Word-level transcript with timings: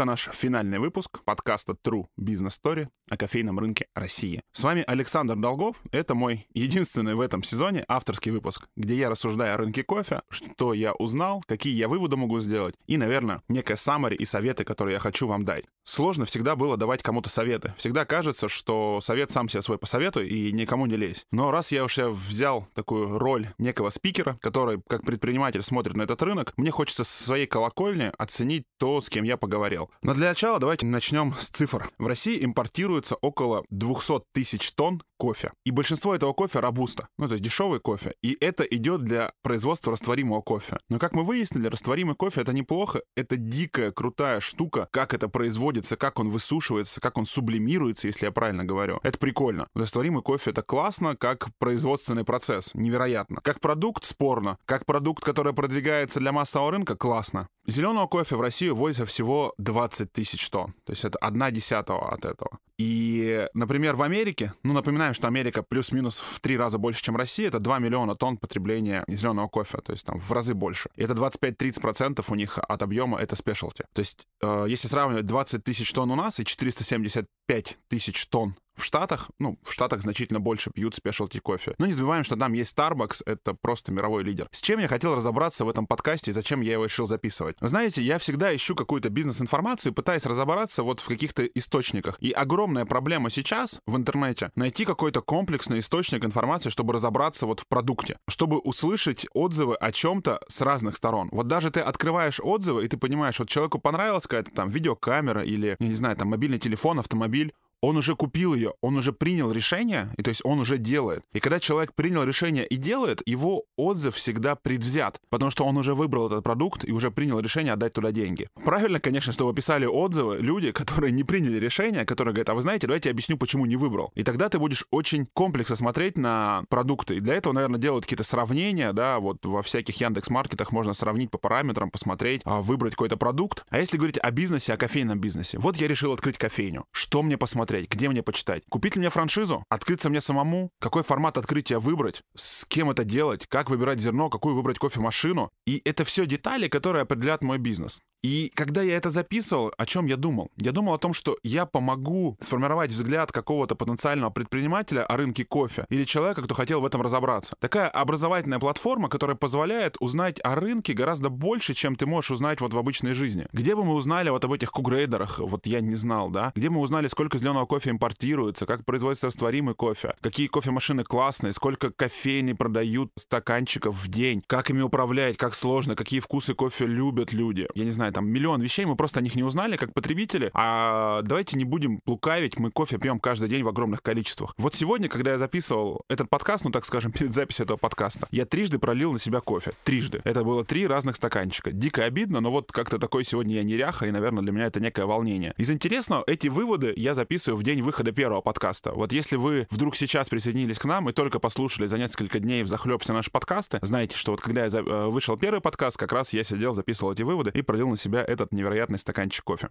Это 0.00 0.06
наш 0.06 0.30
финальный 0.32 0.78
выпуск 0.78 1.22
подкаста 1.26 1.76
True 1.84 2.06
Business 2.18 2.58
Story 2.58 2.88
о 3.10 3.18
кофейном 3.18 3.58
рынке 3.58 3.86
России. 3.94 4.40
С 4.50 4.62
вами 4.62 4.82
Александр 4.86 5.36
Долгов. 5.36 5.76
Это 5.92 6.14
мой 6.14 6.46
единственный 6.54 7.14
в 7.14 7.20
этом 7.20 7.42
сезоне 7.42 7.84
авторский 7.86 8.30
выпуск, 8.30 8.66
где 8.76 8.94
я 8.94 9.10
рассуждаю 9.10 9.52
о 9.52 9.56
рынке 9.58 9.82
кофе, 9.82 10.22
что 10.30 10.72
я 10.72 10.94
узнал, 10.94 11.42
какие 11.46 11.74
я 11.74 11.86
выводы 11.86 12.16
могу 12.16 12.40
сделать, 12.40 12.76
и, 12.86 12.96
наверное, 12.96 13.42
некое 13.48 13.74
summary 13.74 14.14
и 14.14 14.24
советы, 14.24 14.64
которые 14.64 14.94
я 14.94 15.00
хочу 15.00 15.26
вам 15.26 15.42
дать. 15.42 15.66
Сложно 15.84 16.24
всегда 16.24 16.56
было 16.56 16.78
давать 16.78 17.02
кому-то 17.02 17.28
советы. 17.28 17.74
Всегда 17.76 18.06
кажется, 18.06 18.48
что 18.48 19.00
совет 19.02 19.30
сам 19.32 19.50
себе 19.50 19.60
свой 19.60 19.76
посоветуй 19.76 20.28
и 20.28 20.52
никому 20.52 20.86
не 20.86 20.96
лезь. 20.96 21.26
Но 21.30 21.50
раз 21.50 21.72
я 21.72 21.84
уже 21.84 22.08
взял 22.08 22.68
такую 22.74 23.18
роль 23.18 23.48
некого 23.58 23.90
спикера, 23.90 24.38
который 24.40 24.80
как 24.88 25.02
предприниматель 25.02 25.62
смотрит 25.62 25.96
на 25.96 26.02
этот 26.02 26.22
рынок, 26.22 26.54
мне 26.56 26.70
хочется 26.70 27.04
со 27.04 27.24
своей 27.24 27.46
колокольни 27.46 28.12
оценить 28.16 28.64
то, 28.78 29.00
с 29.00 29.10
кем 29.10 29.24
я 29.24 29.36
поговорил 29.36 29.89
Но 30.02 30.14
для 30.14 30.28
начала 30.28 30.58
давайте 30.58 30.86
начнем 30.86 31.34
с 31.34 31.48
цифр. 31.48 31.90
В 31.98 32.06
России 32.06 32.44
импортируется 32.44 33.16
около 33.16 33.64
200 33.70 34.22
тысяч 34.32 34.72
тонн 34.72 35.02
кофе. 35.20 35.52
И 35.66 35.70
большинство 35.70 36.14
этого 36.14 36.32
кофе 36.32 36.60
робуста, 36.60 37.06
ну 37.18 37.28
то 37.28 37.34
есть 37.34 37.44
дешевый 37.44 37.78
кофе. 37.78 38.14
И 38.22 38.36
это 38.40 38.64
идет 38.64 39.04
для 39.04 39.32
производства 39.42 39.92
растворимого 39.92 40.40
кофе. 40.40 40.78
Но 40.88 40.98
как 40.98 41.12
мы 41.12 41.24
выяснили, 41.24 41.68
растворимый 41.68 42.16
кофе 42.16 42.40
это 42.40 42.54
неплохо, 42.54 43.02
это 43.16 43.36
дикая, 43.36 43.92
крутая 43.92 44.40
штука, 44.40 44.88
как 44.90 45.12
это 45.12 45.28
производится, 45.28 45.98
как 45.98 46.18
он 46.18 46.30
высушивается, 46.30 47.00
как 47.02 47.18
он 47.18 47.26
сублимируется, 47.26 48.06
если 48.06 48.26
я 48.26 48.32
правильно 48.32 48.64
говорю. 48.64 48.98
Это 49.02 49.18
прикольно. 49.18 49.68
Растворимый 49.74 50.22
кофе 50.22 50.50
это 50.52 50.62
классно, 50.62 51.14
как 51.16 51.48
производственный 51.58 52.24
процесс, 52.24 52.74
невероятно. 52.74 53.40
Как 53.42 53.60
продукт 53.60 54.04
спорно, 54.04 54.56
как 54.64 54.86
продукт, 54.86 55.22
который 55.22 55.52
продвигается 55.52 56.18
для 56.18 56.32
массового 56.32 56.70
рынка, 56.70 56.96
классно. 56.96 57.48
Зеленого 57.66 58.06
кофе 58.06 58.36
в 58.36 58.40
Россию 58.40 58.74
возится 58.74 59.04
всего 59.04 59.52
20 59.80 60.12
тысяч 60.12 60.50
тонн. 60.50 60.74
То 60.84 60.92
есть 60.92 61.04
это 61.04 61.18
одна 61.18 61.50
десятого 61.50 62.12
от 62.12 62.26
этого. 62.26 62.58
И, 62.78 63.46
например, 63.54 63.96
в 63.96 64.02
Америке, 64.02 64.52
ну, 64.62 64.72
напоминаю, 64.74 65.14
что 65.14 65.26
Америка 65.26 65.62
плюс-минус 65.62 66.20
в 66.20 66.40
три 66.40 66.58
раза 66.58 66.78
больше, 66.78 67.02
чем 67.02 67.16
Россия, 67.16 67.48
это 67.48 67.60
2 67.60 67.78
миллиона 67.78 68.14
тонн 68.14 68.36
потребления 68.36 69.04
зеленого 69.08 69.48
кофе, 69.48 69.78
то 69.78 69.92
есть 69.92 70.04
там 70.04 70.18
в 70.18 70.30
разы 70.32 70.54
больше. 70.54 70.90
И 70.96 71.02
это 71.02 71.14
25-30% 71.14 72.24
у 72.28 72.34
них 72.34 72.58
от 72.58 72.82
объема 72.82 73.18
это 73.18 73.36
спешлти. 73.36 73.84
То 73.94 74.00
есть, 74.00 74.26
э, 74.42 74.66
если 74.68 74.88
сравнивать 74.88 75.26
20 75.26 75.64
тысяч 75.64 75.92
тонн 75.92 76.10
у 76.10 76.16
нас 76.16 76.40
и 76.40 76.44
475 76.44 77.78
тысяч 77.88 78.26
тонн 78.26 78.54
в 78.80 78.84
Штатах, 78.84 79.30
ну, 79.38 79.58
в 79.62 79.72
Штатах 79.72 80.02
значительно 80.02 80.40
больше 80.40 80.70
пьют 80.70 80.94
спешлти 80.94 81.38
кофе. 81.38 81.74
Но 81.78 81.86
не 81.86 81.92
забываем, 81.92 82.24
что 82.24 82.36
там 82.36 82.52
есть 82.52 82.76
Starbucks, 82.76 83.22
это 83.26 83.54
просто 83.54 83.92
мировой 83.92 84.24
лидер. 84.24 84.48
С 84.50 84.60
чем 84.60 84.80
я 84.80 84.88
хотел 84.88 85.14
разобраться 85.14 85.64
в 85.64 85.68
этом 85.68 85.86
подкасте 85.86 86.30
и 86.30 86.34
зачем 86.34 86.60
я 86.60 86.72
его 86.72 86.86
решил 86.86 87.06
записывать? 87.06 87.56
Знаете, 87.60 88.02
я 88.02 88.18
всегда 88.18 88.54
ищу 88.54 88.74
какую-то 88.74 89.10
бизнес-информацию, 89.10 89.92
пытаясь 89.92 90.26
разобраться 90.26 90.82
вот 90.82 91.00
в 91.00 91.06
каких-то 91.06 91.44
источниках. 91.44 92.16
И 92.20 92.32
огромная 92.32 92.86
проблема 92.86 93.30
сейчас 93.30 93.80
в 93.86 93.96
интернете— 93.96 94.50
найти 94.56 94.84
какой-то 94.84 95.20
комплексный 95.20 95.78
источник 95.78 96.24
информации, 96.24 96.70
чтобы 96.70 96.94
разобраться 96.94 97.46
вот 97.46 97.60
в 97.60 97.66
продукте, 97.66 98.16
чтобы 98.28 98.58
услышать 98.58 99.26
отзывы 99.32 99.76
о 99.76 99.92
чем-то 99.92 100.40
с 100.48 100.60
разных 100.60 100.96
сторон. 100.96 101.28
Вот 101.32 101.46
даже 101.46 101.70
ты 101.70 101.80
открываешь 101.80 102.40
отзывы, 102.42 102.84
и 102.84 102.88
ты 102.88 102.96
понимаешь, 102.96 103.38
вот 103.38 103.48
человеку 103.48 103.78
понравилась 103.78 104.26
какая-то 104.26 104.50
там 104.50 104.70
видеокамера 104.70 105.42
или, 105.42 105.76
я 105.78 105.86
не 105.86 105.94
знаю, 105.94 106.16
там 106.16 106.28
мобильный 106.28 106.58
телефон, 106.58 106.98
автомобиль, 106.98 107.52
он 107.82 107.96
уже 107.96 108.14
купил 108.14 108.54
ее, 108.54 108.74
он 108.82 108.96
уже 108.96 109.12
принял 109.12 109.50
решение, 109.52 110.12
и 110.16 110.22
то 110.22 110.28
есть 110.28 110.42
он 110.44 110.60
уже 110.60 110.78
делает. 110.78 111.22
И 111.32 111.40
когда 111.40 111.58
человек 111.60 111.94
принял 111.94 112.24
решение 112.24 112.66
и 112.66 112.76
делает, 112.76 113.22
его 113.26 113.64
отзыв 113.76 114.16
всегда 114.16 114.54
предвзят, 114.54 115.18
потому 115.30 115.50
что 115.50 115.64
он 115.64 115.76
уже 115.76 115.94
выбрал 115.94 116.26
этот 116.26 116.44
продукт 116.44 116.84
и 116.86 116.92
уже 116.92 117.10
принял 117.10 117.40
решение 117.40 117.72
отдать 117.72 117.94
туда 117.94 118.12
деньги. 118.12 118.48
Правильно, 118.64 119.00
конечно, 119.00 119.32
чтобы 119.32 119.54
писали 119.54 119.86
отзывы 119.86 120.38
люди, 120.38 120.72
которые 120.80 121.12
не 121.12 121.24
приняли 121.24 121.58
решение, 121.58 122.04
которые 122.04 122.34
говорят, 122.34 122.50
а 122.50 122.54
вы 122.54 122.62
знаете, 122.62 122.86
давайте 122.86 123.08
я 123.08 123.12
объясню, 123.12 123.36
почему 123.38 123.66
не 123.66 123.76
выбрал. 123.76 124.12
И 124.14 124.22
тогда 124.22 124.48
ты 124.48 124.58
будешь 124.58 124.84
очень 124.90 125.26
комплексно 125.32 125.76
смотреть 125.76 126.18
на 126.18 126.64
продукты. 126.68 127.16
И 127.16 127.20
для 127.20 127.34
этого, 127.34 127.52
наверное, 127.52 127.80
делают 127.80 128.04
какие-то 128.04 128.24
сравнения, 128.24 128.92
да, 128.92 129.18
вот 129.18 129.44
во 129.46 129.62
всяких 129.62 130.00
Яндекс-маркетах 130.00 130.72
можно 130.72 130.92
сравнить 130.92 131.30
по 131.30 131.38
параметрам, 131.38 131.90
посмотреть, 131.90 132.42
а, 132.44 132.60
выбрать 132.60 132.92
какой-то 132.92 133.16
продукт. 133.16 133.64
А 133.70 133.78
если 133.78 133.96
говорить 133.96 134.18
о 134.18 134.30
бизнесе, 134.30 134.74
о 134.74 134.76
кофейном 134.76 135.18
бизнесе, 135.20 135.58
вот 135.58 135.76
я 135.76 135.88
решил 135.88 136.12
открыть 136.12 136.38
кофейню. 136.38 136.84
Что 136.92 137.22
мне 137.22 137.38
посмотреть? 137.38 137.69
Посмотреть, 137.70 137.90
где 137.90 138.08
мне 138.08 138.22
почитать. 138.22 138.62
Купить 138.68 138.96
ли 138.96 139.00
мне 139.00 139.10
франшизу? 139.10 139.64
Открыться 139.68 140.10
мне 140.10 140.20
самому? 140.20 140.70
Какой 140.80 141.02
формат 141.02 141.38
открытия 141.38 141.78
выбрать? 141.78 142.22
С 142.34 142.64
кем 142.64 142.90
это 142.90 143.04
делать? 143.04 143.46
Как 143.46 143.70
выбирать 143.70 144.00
зерно? 144.00 144.28
Какую 144.28 144.56
выбрать 144.56 144.78
кофемашину? 144.78 145.50
И 145.66 145.80
это 145.84 146.04
все 146.04 146.26
детали, 146.26 146.68
которые 146.68 147.02
определяют 147.02 147.42
мой 147.42 147.58
бизнес. 147.58 148.00
И 148.22 148.52
когда 148.54 148.82
я 148.82 148.96
это 148.96 149.10
записывал, 149.10 149.72
о 149.78 149.86
чем 149.86 150.04
я 150.04 150.16
думал? 150.16 150.50
Я 150.58 150.72
думал 150.72 150.92
о 150.92 150.98
том, 150.98 151.14
что 151.14 151.38
я 151.42 151.64
помогу 151.64 152.36
сформировать 152.40 152.90
взгляд 152.90 153.32
какого-то 153.32 153.74
потенциального 153.74 154.30
предпринимателя 154.30 155.04
о 155.04 155.16
рынке 155.16 155.44
кофе 155.44 155.86
или 155.88 156.04
человека, 156.04 156.42
кто 156.42 156.54
хотел 156.54 156.82
в 156.82 156.84
этом 156.84 157.00
разобраться. 157.00 157.54
Такая 157.60 157.88
образовательная 157.88 158.58
платформа, 158.58 159.08
которая 159.08 159.36
позволяет 159.36 159.96
узнать 160.00 160.38
о 160.44 160.54
рынке 160.54 160.92
гораздо 160.92 161.30
больше, 161.30 161.72
чем 161.72 161.96
ты 161.96 162.04
можешь 162.04 162.32
узнать 162.32 162.60
вот 162.60 162.74
в 162.74 162.78
обычной 162.78 163.14
жизни. 163.14 163.46
Где 163.52 163.74
бы 163.74 163.84
мы 163.84 163.94
узнали 163.94 164.28
вот 164.28 164.44
об 164.44 164.52
этих 164.52 164.70
кугрейдерах, 164.70 165.38
вот 165.38 165.66
я 165.66 165.80
не 165.80 165.94
знал, 165.94 166.28
да? 166.28 166.52
Где 166.54 166.68
мы 166.68 166.80
узнали, 166.80 167.08
сколько 167.08 167.38
зеленого 167.38 167.64
кофе 167.64 167.90
импортируется, 167.90 168.66
как 168.66 168.84
производится 168.84 169.28
растворимый 169.28 169.74
кофе, 169.74 170.14
какие 170.20 170.46
кофемашины 170.46 171.04
классные, 171.04 171.54
сколько 171.54 171.90
кофейни 171.90 172.52
продают 172.52 173.12
стаканчиков 173.16 173.96
в 173.96 174.08
день, 174.08 174.42
как 174.46 174.68
ими 174.68 174.82
управлять, 174.82 175.38
как 175.38 175.54
сложно, 175.54 175.96
какие 175.96 176.20
вкусы 176.20 176.52
кофе 176.52 176.86
любят 176.86 177.32
люди. 177.32 177.66
Я 177.74 177.84
не 177.84 177.90
знаю, 177.90 178.09
знаю, 178.10 178.12
там 178.12 178.28
миллион 178.28 178.60
вещей, 178.60 178.84
мы 178.84 178.96
просто 178.96 179.20
о 179.20 179.22
них 179.22 179.34
не 179.34 179.42
узнали, 179.42 179.76
как 179.76 179.94
потребители. 179.94 180.50
А 180.54 181.22
давайте 181.22 181.56
не 181.56 181.64
будем 181.64 182.00
лукавить, 182.06 182.58
мы 182.58 182.70
кофе 182.70 182.98
пьем 182.98 183.18
каждый 183.18 183.48
день 183.48 183.62
в 183.62 183.68
огромных 183.68 184.02
количествах. 184.02 184.54
Вот 184.58 184.74
сегодня, 184.74 185.08
когда 185.08 185.32
я 185.32 185.38
записывал 185.38 186.02
этот 186.08 186.28
подкаст, 186.28 186.64
ну 186.64 186.70
так 186.70 186.84
скажем, 186.84 187.12
перед 187.18 187.32
записью 187.32 187.64
этого 187.64 187.76
подкаста, 187.76 188.26
я 188.30 188.44
трижды 188.44 188.78
пролил 188.78 189.12
на 189.12 189.18
себя 189.18 189.40
кофе. 189.40 189.72
Трижды. 189.84 190.20
Это 190.24 190.44
было 190.44 190.64
три 190.64 190.86
разных 190.86 191.16
стаканчика. 191.16 191.72
Дико 191.72 192.04
обидно, 192.04 192.40
но 192.40 192.50
вот 192.50 192.72
как-то 192.72 192.98
такой 192.98 193.24
сегодня 193.24 193.56
я 193.56 193.62
неряха, 193.62 194.06
и, 194.06 194.10
наверное, 194.10 194.42
для 194.42 194.52
меня 194.52 194.66
это 194.66 194.80
некое 194.80 195.06
волнение. 195.06 195.54
Из 195.56 195.70
интересного, 195.70 196.24
эти 196.26 196.48
выводы 196.48 196.92
я 196.96 197.14
записываю 197.14 197.58
в 197.58 197.62
день 197.62 197.82
выхода 197.82 198.12
первого 198.12 198.40
подкаста. 198.40 198.92
Вот 198.92 199.12
если 199.12 199.36
вы 199.36 199.66
вдруг 199.70 199.96
сейчас 199.96 200.28
присоединились 200.28 200.78
к 200.78 200.84
нам 200.84 201.08
и 201.08 201.12
только 201.12 201.38
послушали 201.38 201.86
за 201.86 201.98
несколько 201.98 202.40
дней 202.40 202.62
в 202.62 202.68
захлеб 202.68 203.00
наши 203.08 203.30
подкасты, 203.30 203.78
знаете, 203.82 204.16
что 204.16 204.32
вот 204.32 204.40
когда 204.40 204.64
я 204.64 204.70
э, 204.70 205.08
вышел 205.08 205.36
первый 205.36 205.60
подкаст, 205.60 205.96
как 205.96 206.12
раз 206.12 206.32
я 206.32 206.44
сидел, 206.44 206.74
записывал 206.74 207.12
эти 207.12 207.22
выводы 207.22 207.50
и 207.54 207.62
пролил 207.62 207.88
на 207.88 207.96
себя 208.00 208.24
этот 208.24 208.52
невероятный 208.52 208.98
стаканчик 208.98 209.44
кофе. 209.44 209.70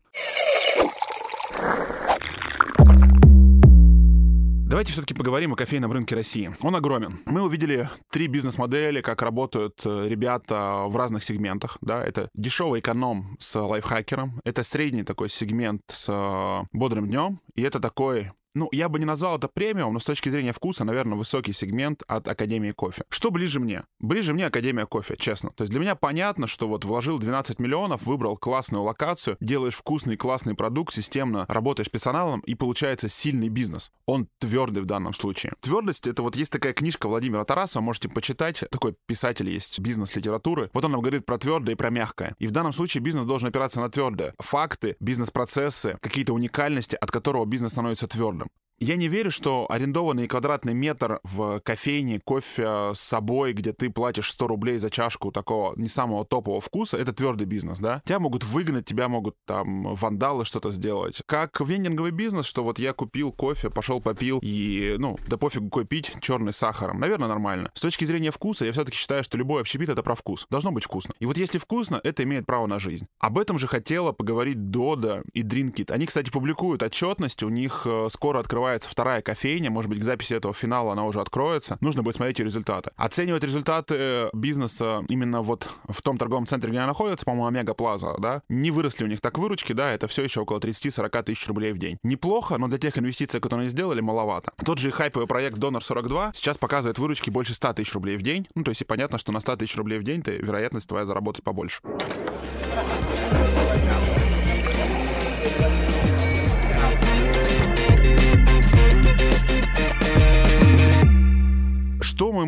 Давайте 4.69 4.91
все-таки 4.93 5.15
поговорим 5.15 5.51
о 5.51 5.55
кофейном 5.55 5.91
рынке 5.91 6.13
России. 6.13 6.55
Он 6.61 6.75
огромен. 6.75 7.19
Мы 7.25 7.41
увидели 7.41 7.89
три 8.11 8.27
бизнес-модели, 8.27 9.01
как 9.01 9.23
работают 9.23 9.81
э, 9.83 10.07
ребята 10.07 10.83
в 10.85 10.95
разных 10.95 11.23
сегментах. 11.23 11.79
Да? 11.81 12.05
Это 12.05 12.29
дешевый 12.35 12.79
эконом 12.79 13.35
с 13.39 13.59
лайфхакером, 13.59 14.39
это 14.43 14.61
средний 14.61 15.01
такой 15.03 15.29
сегмент 15.29 15.81
с 15.87 16.05
э, 16.07 16.67
бодрым 16.71 17.07
днем, 17.07 17.41
и 17.55 17.63
это 17.63 17.79
такой 17.79 18.31
ну, 18.55 18.67
я 18.71 18.89
бы 18.89 18.99
не 18.99 19.05
назвал 19.05 19.37
это 19.37 19.47
премиум, 19.47 19.93
но 19.93 19.99
с 19.99 20.05
точки 20.05 20.29
зрения 20.29 20.53
вкуса, 20.53 20.83
наверное, 20.83 21.17
высокий 21.17 21.53
сегмент 21.53 22.03
от 22.07 22.27
Академии 22.27 22.71
кофе. 22.71 23.03
Что 23.09 23.31
ближе 23.31 23.59
мне? 23.59 23.83
Ближе 23.99 24.33
мне 24.33 24.47
Академия 24.47 24.85
кофе, 24.85 25.15
честно. 25.17 25.51
То 25.51 25.63
есть 25.63 25.71
для 25.71 25.79
меня 25.79 25.95
понятно, 25.95 26.47
что 26.47 26.67
вот 26.67 26.85
вложил 26.85 27.19
12 27.19 27.59
миллионов, 27.59 28.03
выбрал 28.03 28.37
классную 28.37 28.83
локацию, 28.83 29.37
делаешь 29.39 29.75
вкусный, 29.75 30.17
классный 30.17 30.55
продукт, 30.55 30.93
системно 30.93 31.45
работаешь 31.47 31.91
персоналом, 31.91 32.39
и 32.41 32.55
получается 32.55 33.09
сильный 33.09 33.49
бизнес. 33.49 33.91
Он 34.05 34.27
твердый 34.39 34.81
в 34.81 34.85
данном 34.85 35.13
случае. 35.13 35.53
Твердость— 35.61 36.07
это 36.07 36.23
вот 36.23 36.35
есть 36.35 36.51
такая 36.51 36.73
книжка 36.73 37.07
Владимира 37.07 37.45
Тарасова, 37.45 37.83
можете 37.83 38.09
почитать. 38.09 38.63
Такой 38.71 38.95
писатель 39.05 39.49
есть, 39.49 39.79
бизнес-литературы. 39.79 40.69
Вот 40.73 40.83
он 40.83 40.91
нам 40.91 41.01
говорит 41.01 41.25
про 41.25 41.37
твердое 41.37 41.75
и 41.75 41.77
про 41.77 41.89
мягкое. 41.89 42.35
И 42.39 42.47
в 42.47 42.51
данном 42.51 42.73
случае 42.73 43.03
бизнес 43.03 43.25
должен 43.25 43.49
опираться 43.49 43.79
на 43.79 43.89
твердое. 43.89 44.33
Факты, 44.39 44.95
бизнес-процессы, 44.99 45.97
какие-то 46.01 46.33
уникальности, 46.33 46.97
от 46.99 47.11
которого 47.11 47.45
бизнес 47.45 47.71
становится 47.71 48.07
твердым. 48.07 48.38
возможным. 48.39 48.49
Я 48.81 48.95
не 48.95 49.09
верю, 49.09 49.29
что 49.29 49.65
арендованный 49.69 50.27
квадратный 50.27 50.73
метр 50.73 51.19
в 51.23 51.59
кофейне, 51.59 52.19
кофе 52.19 52.93
с 52.93 52.99
собой, 52.99 53.51
где 53.51 53.73
ты 53.73 53.89
платишь 53.89 54.31
100 54.31 54.47
рублей 54.47 54.77
за 54.77 54.89
чашку 54.89 55.33
такого 55.33 55.73
не 55.75 55.89
самого 55.89 56.23
топового 56.23 56.61
вкуса, 56.61 56.95
это 56.97 57.11
твердый 57.11 57.45
бизнес, 57.45 57.79
да? 57.79 58.01
Тебя 58.05 58.19
могут 58.19 58.45
выгнать, 58.45 58.85
тебя 58.85 59.09
могут 59.09 59.35
там 59.45 59.93
вандалы 59.95 60.45
что-то 60.45 60.71
сделать. 60.71 61.21
Как 61.25 61.59
вендинговый 61.59 62.11
бизнес, 62.11 62.45
что 62.45 62.63
вот 62.63 62.79
я 62.79 62.93
купил 62.93 63.33
кофе, 63.33 63.69
пошел 63.69 63.99
попил 63.99 64.39
и, 64.41 64.95
ну, 64.97 65.17
да 65.27 65.35
пофигу 65.35 65.65
какой 65.65 65.83
пить, 65.83 66.13
черный 66.21 66.53
с 66.53 66.57
сахаром. 66.57 67.01
Наверное, 67.01 67.27
нормально. 67.27 67.71
С 67.73 67.81
точки 67.81 68.05
зрения 68.05 68.31
вкуса, 68.31 68.63
я 68.63 68.71
все-таки 68.71 68.95
считаю, 68.95 69.25
что 69.25 69.37
любой 69.37 69.59
общепит— 69.59 69.89
это 69.89 70.03
про 70.03 70.15
вкус. 70.15 70.47
Должно 70.49 70.71
быть 70.71 70.85
вкусно. 70.85 71.13
И 71.19 71.25
вот 71.25 71.37
если 71.37 71.57
вкусно, 71.57 71.99
это 72.01 72.23
имеет 72.23 72.45
право 72.45 72.65
на 72.65 72.79
жизнь. 72.79 73.07
Об 73.19 73.37
этом 73.37 73.59
же 73.59 73.67
хотела 73.67 74.13
поговорить 74.13 74.71
Дода 74.71 75.23
и 75.33 75.43
Drinkit. 75.43 75.91
Они, 75.91 76.05
кстати, 76.05 76.29
публикуют 76.29 76.81
отчетность, 76.81 77.43
у 77.43 77.49
них 77.49 77.81
э, 77.85 78.07
скоро 78.09 78.39
открывается 78.39 78.68
открывается 78.69 78.89
вторая 78.89 79.21
кофейня, 79.21 79.71
может 79.71 79.89
быть, 79.89 79.99
к 79.99 80.03
записи 80.03 80.33
этого 80.33 80.53
финала 80.53 80.93
она 80.93 81.05
уже 81.05 81.21
откроется, 81.21 81.77
нужно 81.81 82.03
будет 82.03 82.15
смотреть 82.15 82.39
ее 82.39 82.45
результаты. 82.45 82.91
Оценивать 82.95 83.43
результаты 83.43 83.95
э, 83.97 84.29
бизнеса 84.33 85.03
именно 85.09 85.41
вот 85.41 85.67
в 85.87 86.01
том 86.01 86.17
торговом 86.17 86.45
центре, 86.45 86.69
где 86.69 86.79
она 86.79 86.87
находится, 86.87 87.25
по-моему, 87.25 87.47
Омега 87.47 87.73
Плаза, 87.73 88.15
да, 88.19 88.43
не 88.47 88.69
выросли 88.71 89.05
у 89.05 89.07
них 89.07 89.21
так 89.21 89.37
выручки, 89.37 89.73
да, 89.73 89.89
это 89.89 90.07
все 90.07 90.23
еще 90.23 90.41
около 90.41 90.59
30-40 90.59 91.23
тысяч 91.23 91.47
рублей 91.47 91.71
в 91.71 91.79
день. 91.79 91.97
Неплохо, 92.03 92.57
но 92.57 92.67
для 92.67 92.77
тех 92.77 92.97
инвестиций, 92.97 93.39
которые 93.39 93.63
они 93.63 93.69
сделали, 93.69 94.01
маловато. 94.01 94.51
Тот 94.63 94.77
же 94.77 94.91
хайповый 94.91 95.27
проект 95.27 95.57
Donor 95.57 95.81
42 95.81 96.33
сейчас 96.35 96.57
показывает 96.57 96.99
выручки 96.99 97.29
больше 97.29 97.53
100 97.53 97.73
тысяч 97.73 97.93
рублей 97.93 98.17
в 98.17 98.21
день. 98.21 98.47
Ну, 98.53 98.63
то 98.63 98.69
есть 98.69 98.81
и 98.81 98.85
понятно, 98.85 99.17
что 99.17 99.31
на 99.31 99.39
100 99.39 99.57
тысяч 99.57 99.75
рублей 99.75 99.99
в 99.99 100.03
день 100.03 100.21
ты 100.21 100.37
вероятность 100.37 100.87
твоя 100.87 101.05
заработать 101.05 101.43
побольше. 101.43 101.81